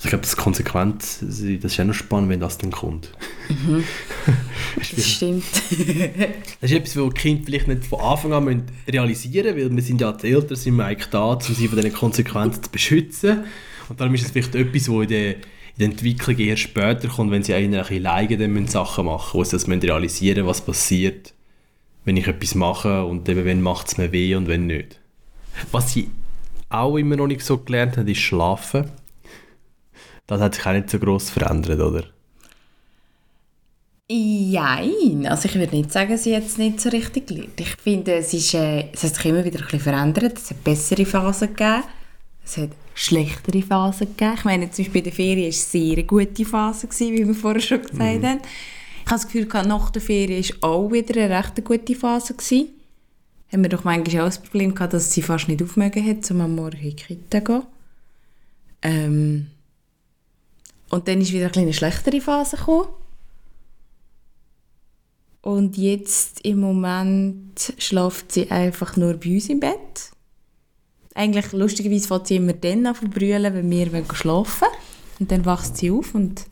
Also 0.01 0.07
ich 0.07 0.09
glaube, 0.09 0.23
das 0.23 0.35
konsequent, 0.35 1.03
das 1.21 1.41
ist 1.41 1.77
ja 1.77 1.83
noch 1.83 1.93
spannend, 1.93 2.31
wenn 2.31 2.39
das 2.39 2.57
dann 2.57 2.71
kommt. 2.71 3.11
Mhm. 3.49 3.83
das 4.95 5.07
stimmt. 5.07 5.43
das 6.59 6.71
ist 6.71 6.75
etwas, 6.75 6.97
was 6.97 7.13
Kinder 7.13 7.43
vielleicht 7.45 7.67
nicht 7.67 7.85
von 7.85 7.99
Anfang 7.99 8.33
an 8.33 8.63
realisieren 8.87 9.53
müssen, 9.53 9.69
weil 9.69 9.75
wir 9.75 9.83
sind 9.83 10.01
ja 10.01 10.09
als 10.09 10.23
Eltern 10.23 10.57
sind 10.57 10.75
wir 10.77 10.85
eigentlich 10.85 11.09
da, 11.09 11.33
um 11.33 11.39
sie 11.41 11.67
von 11.67 11.79
diesen 11.79 11.93
Konsequenzen 11.93 12.63
zu 12.63 12.71
beschützen. 12.71 13.43
Und 13.89 14.01
darum 14.01 14.15
ist 14.15 14.23
es 14.23 14.31
vielleicht 14.31 14.55
etwas, 14.55 14.89
wo 14.89 15.03
in 15.03 15.09
der 15.09 15.35
die 15.77 15.83
Entwicklung 15.83 16.37
eher 16.37 16.57
später 16.57 17.07
kommt, 17.07 17.29
wenn 17.29 17.43
sie 17.43 17.53
einen 17.53 17.75
ein 17.75 17.81
bisschen 17.81 18.01
leiden, 18.01 18.55
dann 18.55 18.67
Sachen 18.67 19.05
machen, 19.05 19.37
wo 19.39 19.43
sie 19.43 19.51
das 19.51 19.67
realisieren 19.67 20.47
was 20.47 20.61
passiert, 20.61 21.35
wenn 22.05 22.17
ich 22.17 22.27
etwas 22.27 22.55
mache 22.55 23.05
und 23.05 23.29
eben, 23.29 23.45
wenn 23.45 23.61
macht 23.61 23.87
es 23.87 23.97
mir 23.99 24.11
weh 24.11 24.33
und 24.33 24.47
wenn 24.47 24.65
nicht. 24.65 24.99
Was 25.71 25.93
sie 25.93 26.09
auch 26.69 26.97
immer 26.97 27.17
noch 27.17 27.27
nicht 27.27 27.41
so 27.41 27.59
gelernt 27.59 27.97
haben, 27.97 28.07
ist 28.07 28.19
Schlafen. 28.19 28.89
Das 30.31 30.39
hat 30.39 30.55
sich 30.55 30.65
auch 30.65 30.71
nicht 30.71 30.89
so 30.89 30.97
gross 30.97 31.29
verändert, 31.29 31.81
oder? 31.81 32.05
Nein, 34.09 35.27
also 35.27 35.49
ich 35.49 35.55
würde 35.55 35.75
nicht 35.75 35.91
sagen, 35.91 36.17
sie 36.17 36.33
hat 36.33 36.45
es 36.45 36.57
nicht 36.57 36.79
so 36.79 36.87
richtig 36.87 37.27
gelernt. 37.27 37.59
Ich 37.59 37.75
finde, 37.75 38.13
es, 38.13 38.33
ist, 38.33 38.53
äh, 38.53 38.89
es 38.93 39.03
hat 39.03 39.15
sich 39.15 39.25
immer 39.25 39.43
wieder 39.43 39.59
ein 39.59 39.65
bisschen 39.65 39.81
verändert. 39.81 40.37
Es 40.37 40.51
hat 40.51 40.63
bessere 40.63 41.05
Phasen 41.05 41.49
gegeben. 41.49 41.83
Es 42.45 42.55
hat 42.55 42.69
schlechtere 42.93 43.61
Phasen 43.61 44.07
gegeben. 44.07 44.35
Ich 44.37 44.45
meine, 44.45 44.71
zum 44.71 44.85
Beispiel 44.85 44.99
in 44.99 45.03
der 45.03 45.13
Ferien 45.13 45.41
war 45.41 45.49
es 45.49 45.75
eine 45.75 45.85
sehr 45.85 46.03
gute 46.03 46.45
Phase, 46.45 46.87
gewesen, 46.87 47.13
wie 47.13 47.27
wir 47.27 47.35
vorher 47.35 47.61
schon 47.61 47.81
gesagt 47.81 48.21
mhm. 48.21 48.25
haben. 48.25 48.41
Ich 49.03 49.11
habe 49.11 49.21
das 49.21 49.27
Gefühl, 49.27 49.47
nach 49.65 49.89
der 49.89 50.01
Ferien 50.01 50.45
war 50.61 50.69
auch 50.69 50.91
wieder 50.93 51.21
eine 51.21 51.37
recht 51.37 51.65
gute 51.65 51.93
Phase. 51.93 52.35
Gewesen. 52.35 52.69
Haben 53.51 53.63
wir 53.63 53.69
doch 53.69 53.83
manchmal 53.83 54.21
auch 54.21 54.27
das 54.27 54.41
Problem 54.41 54.73
gehabt, 54.75 54.93
dass 54.93 55.11
sie 55.11 55.23
fast 55.23 55.49
nicht 55.49 55.61
aufmögen 55.61 56.07
hat, 56.07 56.31
um 56.31 56.39
am 56.39 56.55
Morgen 56.55 56.77
in 56.77 56.91
die 56.91 56.95
Kita 56.95 57.39
zu 57.39 57.43
gehen. 57.43 57.63
Ähm 58.81 59.47
und 60.91 61.07
dann 61.07 61.21
ist 61.21 61.31
wieder 61.31 61.45
eine 61.45 61.51
kleine 61.51 61.73
schlechtere 61.73 62.21
Phase 62.21 62.57
gekommen. 62.57 62.87
Und 65.41 65.77
jetzt 65.77 66.41
im 66.41 66.59
Moment 66.59 67.73
schläft 67.77 68.31
sie 68.31 68.51
einfach 68.51 68.95
nur 68.97 69.15
bei 69.15 69.33
uns 69.33 69.49
im 69.49 69.59
Bett. 69.59 70.11
Eigentlich 71.15 71.51
lustigerweise 71.51 72.07
fängt 72.07 72.27
sie 72.27 72.35
immer 72.35 72.53
dann 72.53 72.85
an 72.85 72.95
zu 72.95 73.05
brüllen, 73.05 73.53
wenn 73.53 73.71
wir 73.71 74.05
schlafen 74.13 74.61
wollen. 74.61 74.73
Und 75.19 75.31
dann 75.31 75.45
wacht 75.45 75.77
sie 75.77 75.91
auf 75.91 76.13
und 76.13 76.45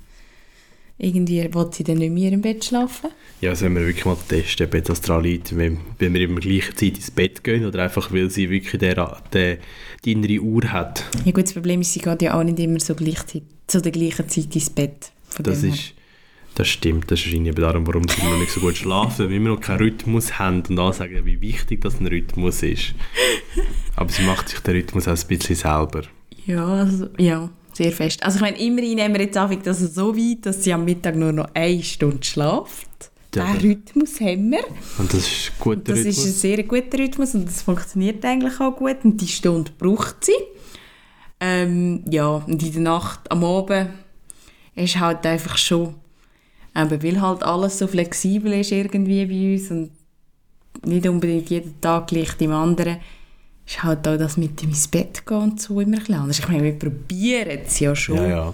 irgendwie 1.00 1.52
will 1.54 1.70
sie 1.72 1.84
dann 1.84 1.98
nicht 1.98 2.14
mehr 2.14 2.32
im 2.32 2.42
Bett 2.42 2.64
schlafen. 2.64 3.10
Ja, 3.40 3.56
sollen 3.56 3.74
wir 3.76 3.86
wirklich 3.86 4.06
mal 4.06 4.18
testen, 4.28 4.68
ob 4.68 4.84
das 4.84 5.00
daran 5.02 5.24
liegt, 5.24 5.56
wenn, 5.56 5.80
wenn 5.98 6.14
wir 6.14 6.22
immer 6.22 6.42
gleichen 6.42 6.76
Zeit 6.76 6.98
ins 6.98 7.10
Bett 7.10 7.44
gehen 7.44 7.66
oder 7.66 7.84
einfach, 7.84 8.12
weil 8.12 8.30
sie 8.30 8.50
wirklich 8.50 8.78
der, 8.80 9.22
der, 9.32 9.58
die 10.04 10.12
innere 10.12 10.42
Uhr 10.42 10.64
hat. 10.72 11.06
Ja 11.24 11.32
gut, 11.32 11.46
das 11.46 11.54
Problem 11.54 11.82
ist, 11.82 11.94
sie 11.94 12.02
geht 12.02 12.22
ja 12.22 12.38
auch 12.38 12.44
nicht 12.44 12.60
immer 12.60 12.82
so 12.82 12.96
gleichzeitig, 12.96 13.44
zu 13.66 13.82
der 13.82 13.94
gleichen 13.94 14.28
Zeit 14.28 14.54
ins 14.54 14.70
Bett. 14.70 15.12
Das 15.42 15.64
her. 15.64 15.70
ist, 15.70 15.94
das 16.56 16.68
stimmt, 16.68 17.10
das 17.10 17.20
ist 17.20 17.28
wahrscheinlich 17.28 17.54
eben 17.54 17.62
darum, 17.62 17.88
warum 17.88 18.04
sie 18.10 18.22
noch 18.22 18.38
nicht 18.38 18.52
so 18.52 18.60
gut 18.60 18.76
schlafen, 18.76 19.26
weil 19.26 19.30
wir 19.30 19.40
noch 19.40 19.62
keinen 19.62 19.80
Rhythmus 19.80 20.38
haben 20.38 20.64
und 20.68 20.78
alle 20.78 20.92
sagen, 20.92 21.22
wie 21.24 21.40
wichtig 21.40 21.80
das 21.80 22.02
ein 22.02 22.08
Rhythmus 22.08 22.62
ist. 22.62 22.94
Aber 23.96 24.12
sie 24.12 24.24
macht 24.24 24.50
sich 24.50 24.60
den 24.60 24.76
Rhythmus 24.76 25.08
auch 25.08 25.18
ein 25.18 25.28
bisschen 25.28 25.56
selber. 25.56 26.04
Ja, 26.46 26.66
also, 26.66 27.08
ja, 27.18 27.50
sehr 27.80 27.92
fest. 27.94 28.22
Also 28.24 28.36
ich 28.38 28.42
meine, 28.42 28.60
immerhin 28.60 28.96
nehmen 28.96 29.16
wir 29.16 29.22
jetzt 29.22 29.38
einfach 29.38 29.62
das 29.64 29.80
so 29.80 30.16
weit, 30.16 30.46
dass 30.46 30.64
sie 30.64 30.74
am 30.74 30.84
Mittag 30.86 31.16
nur 31.16 31.32
noch 31.32 31.48
eine 31.54 31.82
Stunde 31.82 32.24
schlaft. 32.24 32.88
Ja, 33.34 33.54
Den 33.54 33.62
Rhythmus 33.62 34.20
haben 34.20 34.52
wir. 34.52 34.64
Und 34.98 35.14
das 35.14 35.20
ist 35.20 35.52
ein 35.52 35.60
guter 35.60 35.82
Das 35.94 36.00
Rhythmus. 36.00 36.18
ist 36.18 36.26
ein 36.26 36.32
sehr 36.34 36.64
guter 36.64 36.98
Rhythmus 37.00 37.36
und 37.36 37.46
das 37.48 37.62
funktioniert 37.62 38.26
eigentlich 38.26 38.60
auch 38.60 38.76
gut 38.76 38.98
und 39.04 39.22
die 39.22 39.28
Stunde 39.28 39.72
braucht 39.78 40.26
sie. 40.26 40.34
Ähm, 41.40 42.04
ja, 42.10 42.28
und 42.28 42.62
in 42.62 42.72
der 42.74 42.82
Nacht, 42.82 43.32
am 43.32 43.44
Abend, 43.46 43.90
ist 44.76 45.00
halt 45.00 45.26
einfach 45.26 45.58
schon, 45.58 45.96
eben, 46.76 47.04
weil 47.04 47.22
halt 47.22 47.44
alles 47.44 47.80
so 47.80 47.88
flexibel 47.88 48.52
ist 48.54 48.72
irgendwie 48.72 49.26
bei 49.26 49.54
uns 49.54 49.72
und 49.72 49.92
nicht 50.86 51.08
unbedingt 51.08 51.50
jeden 51.50 51.80
Tag 51.80 52.08
gleich 52.08 52.34
dem 52.34 52.52
anderen, 52.52 52.98
ist 53.70 53.84
halt 53.84 54.08
auch 54.08 54.18
das 54.18 54.36
mit 54.36 54.62
dem 54.62 54.70
ins 54.70 54.88
Bett 54.88 55.26
gehen 55.26 55.38
und 55.38 55.62
so 55.62 55.80
immer 55.80 55.98
ein 55.98 56.00
bisschen 56.00 56.16
anders. 56.16 56.40
Ich 56.40 56.48
meine, 56.48 56.64
wir 56.64 56.74
probieren 56.74 57.60
es 57.66 57.80
ja 57.80 57.96
schon, 57.96 58.16
ja, 58.16 58.28
ja. 58.28 58.54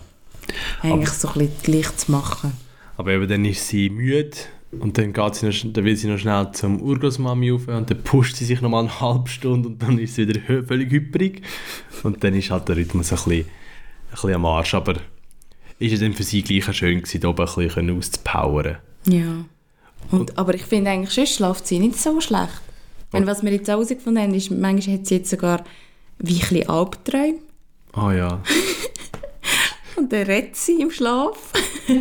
eigentlich 0.82 1.10
so 1.10 1.30
ein 1.30 1.34
bisschen 1.36 1.54
gleich 1.64 1.96
zu 1.96 2.12
machen. 2.12 2.52
Aber 2.98 3.12
eben 3.12 3.28
dann 3.28 3.46
ist 3.46 3.68
sie 3.68 3.90
müde 3.90 4.38
und 4.72 4.98
dann, 4.98 5.14
geht 5.14 5.36
sie 5.36 5.46
noch, 5.46 5.74
dann 5.74 5.86
will 5.86 5.96
sie 5.96 6.08
noch 6.08 6.18
schnell 6.18 6.52
zum 6.52 6.82
Urgroßmami 6.82 7.50
rauf 7.52 7.68
und 7.68 7.90
dann 7.90 8.04
pusht 8.04 8.36
sie 8.36 8.46
sich 8.46 8.60
noch 8.60 8.70
mal 8.70 8.82
eine 8.82 9.00
halbe 9.00 9.30
Stunde 9.30 9.70
und 9.70 9.82
dann 9.82 9.98
ist 10.00 10.16
sie 10.16 10.28
wieder 10.28 10.42
völlig 10.64 10.92
hyperig. 10.92 11.44
Und 12.04 12.22
dann 12.24 12.34
ist 12.34 12.52
halt 12.52 12.68
der 12.68 12.76
Rhythmus 12.76 13.12
ein 13.12 13.16
bisschen, 13.16 13.32
ein 13.32 13.46
bisschen 14.12 14.34
am 14.34 14.46
Arsch. 14.46 14.74
Aber 14.74 14.96
ist 15.80 15.94
es 15.94 16.00
dann 16.02 16.14
für 16.14 16.24
sie 16.24 16.42
gleich 16.42 16.76
schön 16.76 17.00
gewesen, 17.02 17.22
da 17.22 17.30
oben 17.30 17.48
ein 17.48 17.56
bisschen 17.56 17.98
auszupowern. 17.98 18.78
Ja. 19.08 19.46
Und, 20.12 20.38
aber 20.38 20.54
ich 20.56 20.64
finde 20.64 20.92
eigentlich, 20.92 21.12
sonst 21.12 21.36
schläft 21.36 21.68
sie 21.68 21.80
nicht 21.80 22.00
so 22.00 22.20
schlecht. 22.20 22.65
Wenn, 23.16 23.28
was 23.28 23.44
wir 23.44 23.52
jetzt 23.52 23.70
auch 23.70 23.74
herausgefunden 23.74 24.22
haben, 24.22 24.34
ist, 24.34 24.52
manchmal 24.52 24.98
hat 24.98 25.08
sie 25.08 25.16
jetzt 25.16 25.30
sogar 25.30 25.64
wie 26.20 26.42
ein 26.42 26.70
Albträume. 26.70 27.40
Ah 27.94 28.14
ja. 28.14 28.42
Und 29.96 30.12
dann 30.12 30.24
redet 30.24 30.56
sie 30.56 30.82
im 30.82 30.92
Schlaf. 30.92 31.54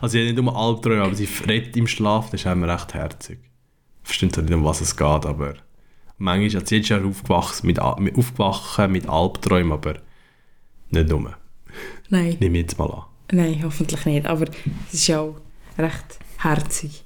Also 0.00 0.12
sie 0.12 0.20
hat 0.20 0.34
nicht 0.34 0.38
um 0.38 0.48
Albträume, 0.48 1.02
aber 1.02 1.14
sie 1.14 1.28
redet 1.46 1.76
im 1.76 1.86
Schlaf, 1.86 2.30
das 2.30 2.40
ist 2.40 2.46
immer 2.46 2.68
recht 2.68 2.94
herzig. 2.94 3.38
Versteht 4.02 4.34
zwar 4.34 4.44
nicht, 4.44 4.54
um 4.54 4.64
was 4.64 4.80
es 4.80 4.96
geht, 4.96 5.26
aber 5.26 5.54
manchmal 6.18 6.60
hat 6.60 6.68
sie 6.68 6.76
jetzt 6.76 6.88
schon 6.88 7.06
aufgewacht 7.06 7.62
mit, 7.62 7.78
mit, 7.98 8.16
aufgewacht 8.16 8.90
mit 8.90 9.08
Albträumen, 9.08 9.72
aber 9.72 9.96
nicht 10.90 11.08
nur. 11.08 11.36
Nein. 12.08 12.36
Nehme 12.40 12.58
ich 12.58 12.62
jetzt 12.62 12.78
mal 12.78 12.90
an. 12.90 13.04
Nein, 13.32 13.60
hoffentlich 13.64 14.04
nicht. 14.06 14.26
Aber 14.26 14.46
es 14.88 14.94
ist 14.94 15.06
ja 15.08 15.20
auch 15.20 15.36
recht 15.78 16.18
herzig. 16.38 17.04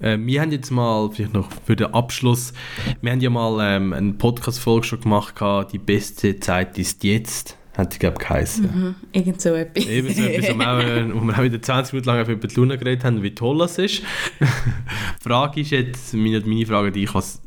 Äh, 0.00 0.18
wir 0.20 0.40
haben 0.40 0.50
jetzt 0.50 0.70
mal, 0.70 1.10
vielleicht 1.12 1.34
noch 1.34 1.48
für 1.64 1.76
den 1.76 1.92
Abschluss, 1.92 2.52
wir 3.00 3.12
haben 3.12 3.20
ja 3.20 3.30
mal 3.30 3.58
ähm, 3.76 3.92
eine 3.92 4.12
Podcast-Folge 4.14 4.86
schon 4.86 5.00
gemacht, 5.00 5.34
die 5.72 5.78
beste 5.78 6.40
Zeit 6.40 6.78
ist 6.78 7.04
jetzt, 7.04 7.56
hat 7.76 7.94
die, 7.94 7.98
glaube 7.98 8.16
ich, 8.20 8.26
geheißen. 8.26 8.64
Mhm. 8.64 8.94
Irgend 9.12 9.40
so 9.40 9.50
etwas. 9.50 9.86
Eben 9.86 10.12
so 10.12 10.22
etwas, 10.22 10.54
wo 10.54 10.58
wir, 10.58 10.72
auch, 10.72 10.78
äh, 10.80 11.14
wo 11.14 11.20
wir 11.20 11.38
auch 11.38 11.42
wieder 11.42 11.62
20 11.62 11.92
Minuten 11.92 12.08
lang 12.08 12.26
über 12.26 12.48
die 12.48 12.54
Luna 12.54 12.76
geredet 12.76 13.04
haben, 13.04 13.22
wie 13.22 13.34
toll 13.34 13.58
das 13.58 13.78
ist. 13.78 14.02
die 14.40 14.44
Frage 15.22 15.60
ist 15.60 15.70
jetzt, 15.70 16.14
meine, 16.14 16.40
meine 16.40 16.66
Frage 16.66 16.88
an 16.88 16.92
dich, 16.94 17.14
was, 17.14 17.42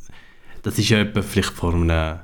das 0.62 0.78
ist 0.78 0.90
ja 0.90 1.00
etwa 1.00 1.22
vielleicht 1.22 1.54
vor 1.54 1.74
einem, 1.74 1.90
äh, 1.90 2.16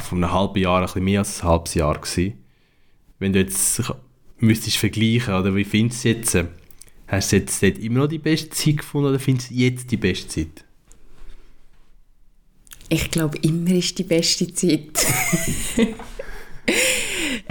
vor 0.00 0.18
einem 0.18 0.32
halben 0.32 0.58
Jahr, 0.58 0.80
ein 0.80 0.86
bisschen 0.86 1.04
mehr 1.04 1.20
als 1.20 1.42
ein 1.42 1.48
halbes 1.48 1.74
Jahr 1.74 1.98
gewesen. 1.98 2.38
Wenn 3.18 3.32
du 3.32 3.40
jetzt 3.40 3.82
müsstest 4.38 4.78
vergleichen, 4.78 5.34
oder 5.34 5.54
wie 5.54 5.64
findest 5.64 6.04
du 6.04 6.08
es 6.08 6.32
jetzt? 6.32 6.48
Hast 7.14 7.30
du 7.30 7.36
jetzt 7.36 7.62
dort 7.62 7.78
immer 7.78 8.00
noch 8.00 8.08
die 8.08 8.18
beste 8.18 8.50
Zeit 8.50 8.78
gefunden 8.78 9.08
oder 9.08 9.20
findest 9.20 9.50
du 9.50 9.54
jetzt 9.54 9.90
die 9.90 9.96
beste 9.96 10.28
Zeit? 10.28 10.64
Ich 12.88 13.10
glaube, 13.10 13.38
immer 13.38 13.70
ist 13.70 13.98
die 13.98 14.04
beste 14.04 14.52
Zeit. 14.52 15.06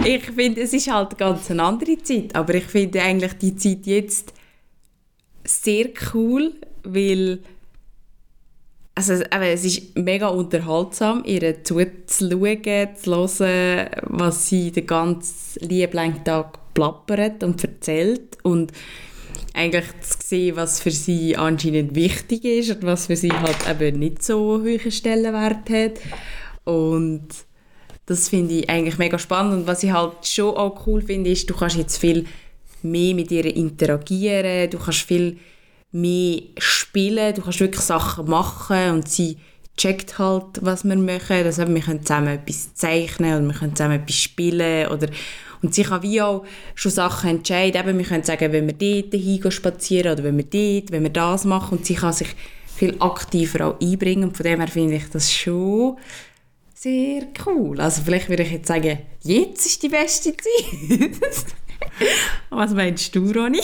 ich 0.04 0.24
finde, 0.24 0.60
es 0.60 0.72
ist 0.72 0.92
halt 0.92 1.16
ganz 1.16 1.50
eine 1.50 1.62
andere 1.62 1.98
Zeit, 2.02 2.34
aber 2.34 2.54
ich 2.54 2.64
finde 2.64 3.02
eigentlich 3.02 3.32
die 3.34 3.56
Zeit 3.56 3.86
jetzt 3.86 4.34
sehr 5.44 5.88
cool, 6.12 6.52
weil 6.82 7.40
also, 8.96 9.14
eben, 9.14 9.42
es 9.42 9.64
ist 9.64 9.98
mega 9.98 10.28
unterhaltsam, 10.28 11.24
ihr 11.24 11.64
zuzuschauen, 11.64 12.94
zu 12.94 13.10
hören, 13.40 13.90
was 14.04 14.48
sie 14.48 14.70
den 14.70 14.86
ganzen 14.86 15.66
lieben 15.66 16.22
Tag 16.22 16.58
plappert 16.74 17.42
und 17.42 17.64
erzählt 17.64 18.38
und 18.44 18.72
eigentlich 19.54 19.86
zu 20.00 20.18
sehen, 20.22 20.56
was 20.56 20.80
für 20.80 20.90
sie 20.90 21.36
anscheinend 21.36 21.94
wichtig 21.94 22.44
ist 22.44 22.70
und 22.70 22.82
was 22.82 23.06
für 23.06 23.16
sie 23.16 23.32
halt 23.32 23.56
eben 23.70 24.00
nicht 24.00 24.22
so 24.22 24.60
hohen 24.60 24.90
Stellenwert 24.90 25.70
hat. 25.70 26.00
Und 26.64 27.28
das 28.06 28.28
finde 28.28 28.54
ich 28.54 28.68
eigentlich 28.68 28.98
mega 28.98 29.18
spannend. 29.18 29.54
Und 29.54 29.66
was 29.66 29.82
ich 29.82 29.92
halt 29.92 30.26
schon 30.26 30.56
auch 30.56 30.86
cool 30.86 31.00
finde, 31.00 31.30
ist, 31.30 31.48
du 31.48 31.54
kannst 31.54 31.76
jetzt 31.76 31.98
viel 31.98 32.26
mehr 32.82 33.14
mit 33.14 33.30
ihr 33.30 33.46
interagieren, 33.46 34.68
du 34.70 34.78
kannst 34.78 35.02
viel 35.02 35.38
mehr 35.92 36.42
spielen, 36.58 37.34
du 37.34 37.42
kannst 37.42 37.60
wirklich 37.60 37.80
Sachen 37.80 38.28
machen 38.28 38.90
und 38.90 39.08
sie 39.08 39.38
checkt 39.76 40.18
halt, 40.18 40.60
was 40.60 40.84
wir 40.84 40.96
machen. 40.96 41.44
Also 41.44 41.66
wir 41.66 41.80
können 41.80 42.02
zusammen 42.02 42.28
etwas 42.28 42.74
zeichnen 42.74 43.36
oder 43.36 43.46
wir 43.46 43.54
können 43.54 43.76
zusammen 43.76 44.00
etwas 44.00 44.16
spielen 44.16 44.88
oder 44.88 45.08
und 45.64 45.74
sie 45.74 45.82
kann 45.82 46.02
wie 46.02 46.20
auch 46.20 46.44
schon 46.74 46.92
Sachen 46.92 47.30
entscheiden. 47.30 47.80
Eben, 47.80 47.98
wir 47.98 48.04
können 48.04 48.22
sagen, 48.22 48.52
wenn 48.52 48.66
wir 48.66 48.74
dort 48.74 49.14
hingehen 49.14 49.50
spazieren 49.50 50.12
oder 50.12 50.24
wenn 50.24 50.36
wir 50.36 50.44
dort, 50.44 50.92
wenn 50.92 51.02
wir 51.02 51.10
das 51.10 51.46
machen. 51.46 51.78
Und 51.78 51.86
sie 51.86 51.94
kann 51.94 52.12
sich 52.12 52.28
viel 52.76 52.96
aktiver 52.98 53.68
auch 53.68 53.80
einbringen. 53.80 54.24
Und 54.24 54.36
von 54.36 54.44
dem 54.44 54.60
her 54.60 54.68
finde 54.68 54.96
ich 54.96 55.08
das 55.08 55.32
schon 55.32 55.96
sehr 56.74 57.22
cool. 57.46 57.80
Also 57.80 58.02
vielleicht 58.02 58.28
würde 58.28 58.42
ich 58.42 58.52
jetzt 58.52 58.68
sagen, 58.68 58.98
jetzt 59.22 59.64
ist 59.64 59.82
die 59.82 59.88
beste 59.88 60.34
Zeit. 60.36 61.12
Was 62.50 62.74
meinst 62.74 63.16
du, 63.16 63.32
Ronny? 63.32 63.62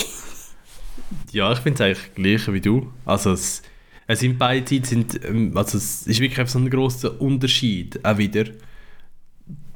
Ja, 1.33 1.53
ich 1.53 1.59
finde 1.59 1.75
es 1.75 1.81
eigentlich 1.83 2.15
gleich 2.15 2.55
wie 2.55 2.61
du. 2.63 2.91
Also 3.05 3.33
es, 3.33 3.61
es 4.07 4.21
sind 4.21 4.39
beide 4.39 4.65
Zeiten, 4.65 5.07
ähm, 5.25 5.53
also 5.55 5.77
es 5.77 6.07
ist 6.07 6.21
wirklich 6.21 6.49
so 6.49 6.59
ein 6.59 6.71
grosser 6.71 7.21
Unterschied 7.21 8.03
auch 8.03 8.17
wieder. 8.17 8.45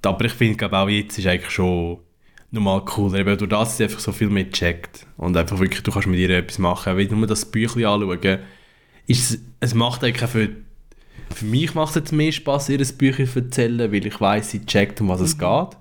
Aber 0.00 0.24
ich 0.24 0.32
finde, 0.32 0.72
auch 0.72 0.88
jetzt 0.88 1.18
ist 1.18 1.26
eigentlich 1.26 1.50
schon 1.50 1.98
nochmal 2.54 2.84
cooler, 2.84 3.18
eben 3.18 3.36
durch 3.36 3.50
das 3.50 3.76
sie 3.76 3.84
einfach 3.84 4.00
so 4.00 4.12
viel 4.12 4.30
mehr 4.30 4.50
checkt 4.50 5.06
und 5.16 5.36
einfach 5.36 5.58
wirklich, 5.58 5.82
du 5.82 5.92
kannst 5.92 6.08
mit 6.08 6.18
ihr 6.18 6.30
etwas 6.30 6.58
machen. 6.58 6.96
Wenn 6.96 7.08
du 7.08 7.16
nur 7.16 7.26
das 7.26 7.44
Büchlein 7.44 7.86
anschauen, 7.86 8.38
ist 9.06 9.30
es, 9.30 9.40
es 9.60 9.74
macht 9.74 10.02
eigentlich 10.02 10.30
für, 10.30 10.48
für 11.34 11.44
mich 11.44 11.74
macht 11.74 11.90
es 11.90 11.96
jetzt 11.96 12.12
mehr 12.12 12.32
Spaß, 12.32 12.70
ihr 12.70 12.80
ein 12.80 12.96
Büchlein 12.96 13.28
zu 13.28 13.40
erzählen, 13.40 13.92
weil 13.92 14.06
ich 14.06 14.20
weiß 14.20 14.50
sie 14.50 14.64
checkt, 14.64 15.00
um 15.00 15.08
was 15.08 15.20
es 15.20 15.36
geht. 15.36 15.76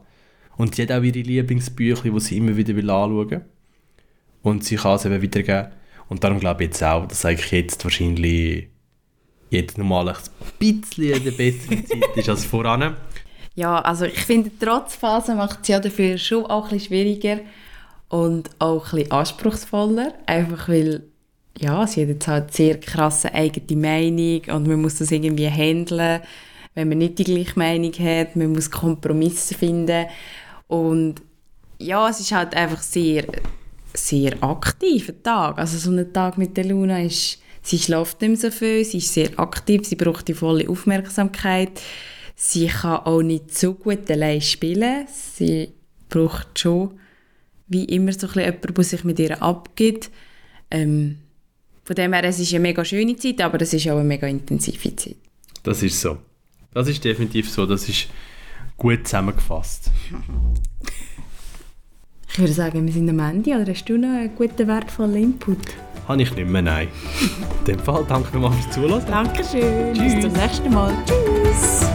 Und 0.58 0.76
sie 0.76 0.84
hat 0.84 0.92
auch 0.92 1.02
ihre 1.02 1.20
Lieblingsbücher, 1.20 2.10
die 2.10 2.20
sie 2.20 2.38
immer 2.38 2.56
wieder 2.58 2.76
will 2.76 2.90
anschauen 2.90 3.30
will 3.30 3.42
und 4.44 4.64
sie 4.64 4.76
kann 4.76 4.96
es 4.96 5.06
eben 5.06 5.24
weitergeben. 5.24 5.70
Und 6.10 6.24
darum 6.24 6.40
glaube 6.40 6.64
ich 6.64 6.70
jetzt 6.70 6.84
auch, 6.84 7.08
dass 7.08 7.26
eigentlich 7.26 7.52
jetzt 7.52 7.84
wahrscheinlich 7.84 8.68
jetzt 9.50 9.78
nochmal 9.78 10.10
ein 10.10 10.16
bisschen 10.60 11.14
eine 11.14 11.32
bessere 11.32 11.84
Zeit 11.84 12.18
ist 12.18 12.30
als 12.30 12.46
voran. 12.46 12.96
Ja, 13.56 13.80
also 13.80 14.06
ich 14.06 14.20
finde, 14.20 14.52
Trotzphase 14.58 15.36
macht 15.36 15.60
es 15.62 15.68
ja 15.68 15.80
dafür 15.80 16.18
schon 16.18 16.46
auch 16.46 16.66
ein 16.66 16.70
bisschen 16.72 16.88
schwieriger 16.88 17.40
und 18.10 18.50
auch 18.60 18.94
ein 18.94 19.00
bisschen 19.00 19.12
anspruchsvoller. 19.12 20.14
Einfach 20.26 20.70
weil, 20.70 21.04
ja, 21.60 21.86
sie 21.86 22.02
hat 22.02 22.10
jetzt 22.10 22.28
halt 22.28 22.54
sehr 22.54 22.80
krasse 22.80 23.34
eigene 23.34 23.80
Meinung 23.80 24.42
und 24.56 24.68
man 24.68 24.82
muss 24.82 24.98
das 24.98 25.12
irgendwie 25.12 25.48
handeln, 25.48 26.22
wenn 26.74 26.90
man 26.90 26.98
nicht 26.98 27.20
die 27.20 27.26
gleiche 27.26 27.58
Meinung 27.60 27.94
hat. 27.94 28.36
Man 28.36 28.54
muss 28.54 28.72
Kompromisse 28.72 29.54
finden 29.54 30.08
und 30.68 31.22
ja, 31.78 32.10
es 32.10 32.20
ist 32.20 32.32
halt 32.32 32.56
einfach 32.56 32.82
sehr, 32.82 33.26
sehr 33.94 34.42
aktiv, 34.42 35.10
ein 35.10 35.22
Tag. 35.22 35.60
Also 35.60 35.78
so 35.78 35.92
ein 35.92 36.12
Tag 36.12 36.40
mit 36.40 36.58
der 36.58 36.66
Luna 36.66 37.02
ist, 37.02 37.40
sie 37.62 37.78
schläft 37.78 38.22
nicht 38.22 38.30
mehr 38.30 38.38
so 38.40 38.52
viel, 38.52 38.84
sie 38.84 38.98
ist 38.98 39.14
sehr 39.14 39.38
aktiv, 39.38 39.86
sie 39.86 39.96
braucht 39.96 40.28
die 40.28 40.34
volle 40.34 40.68
Aufmerksamkeit. 40.68 41.82
Sie 42.36 42.68
kann 42.68 42.98
auch 43.06 43.22
nicht 43.22 43.56
so 43.58 43.74
gut 43.74 44.10
allein 44.10 44.42
spielen. 44.42 45.06
Sie 45.08 45.70
braucht 46.10 46.60
schon 46.60 47.00
wie 47.68 47.86
immer 47.86 48.12
so 48.14 48.28
ein 48.28 48.34
bisschen 48.34 48.46
jemanden, 48.46 48.74
der 48.74 48.84
sich 48.84 49.04
mit 49.04 49.20
ihr 49.20 49.42
abgibt. 49.42 50.10
Ähm, 50.70 51.20
von 51.84 51.96
dem 51.96 52.14
her, 52.14 52.24
es 52.24 52.40
ist 52.40 52.54
eine 52.54 52.62
mega 52.62 52.84
schöne 52.86 53.16
Zeit, 53.16 53.42
aber 53.42 53.62
es 53.62 53.74
ist 53.74 53.88
auch 53.88 53.98
eine 53.98 54.04
mega 54.04 54.28
intensive 54.28 54.96
Zeit. 54.96 55.16
Das 55.64 55.84
ist 55.84 56.00
so. 56.00 56.18
Das 56.74 56.88
ist 56.88 57.04
definitiv 57.04 57.50
so. 57.50 57.66
Das 57.66 57.88
ist 57.88 58.08
gut 58.78 59.06
zusammengefasst. 59.08 59.92
Ich 62.34 62.40
würde 62.40 62.54
sagen, 62.54 62.84
wir 62.84 62.92
sind 62.92 63.08
am 63.12 63.20
Ende. 63.20 63.52
Oder 63.52 63.74
hast 63.74 63.86
du 63.88 63.96
noch 63.96 64.10
einen 64.10 64.36
guten, 64.36 64.68
wertvollen 64.68 65.16
Input? 65.16 65.60
Habe 66.08 66.24
ich 66.24 66.36
nicht 66.36 66.48
mehr, 66.48 66.64
nein. 66.64 66.88
In 67.60 67.66
dem 67.66 67.80
Fall 67.80 68.04
danke 68.08 68.36
nochmal 68.36 68.58
fürs 68.60 68.74
Zuhören. 68.74 69.06
Dankeschön. 69.06 69.94
Bis 69.94 70.14
Tschüss. 70.14 70.24
zum 70.24 70.34
nächsten 70.34 70.74
Mal. 70.74 70.94
Tschüss. 71.06 71.93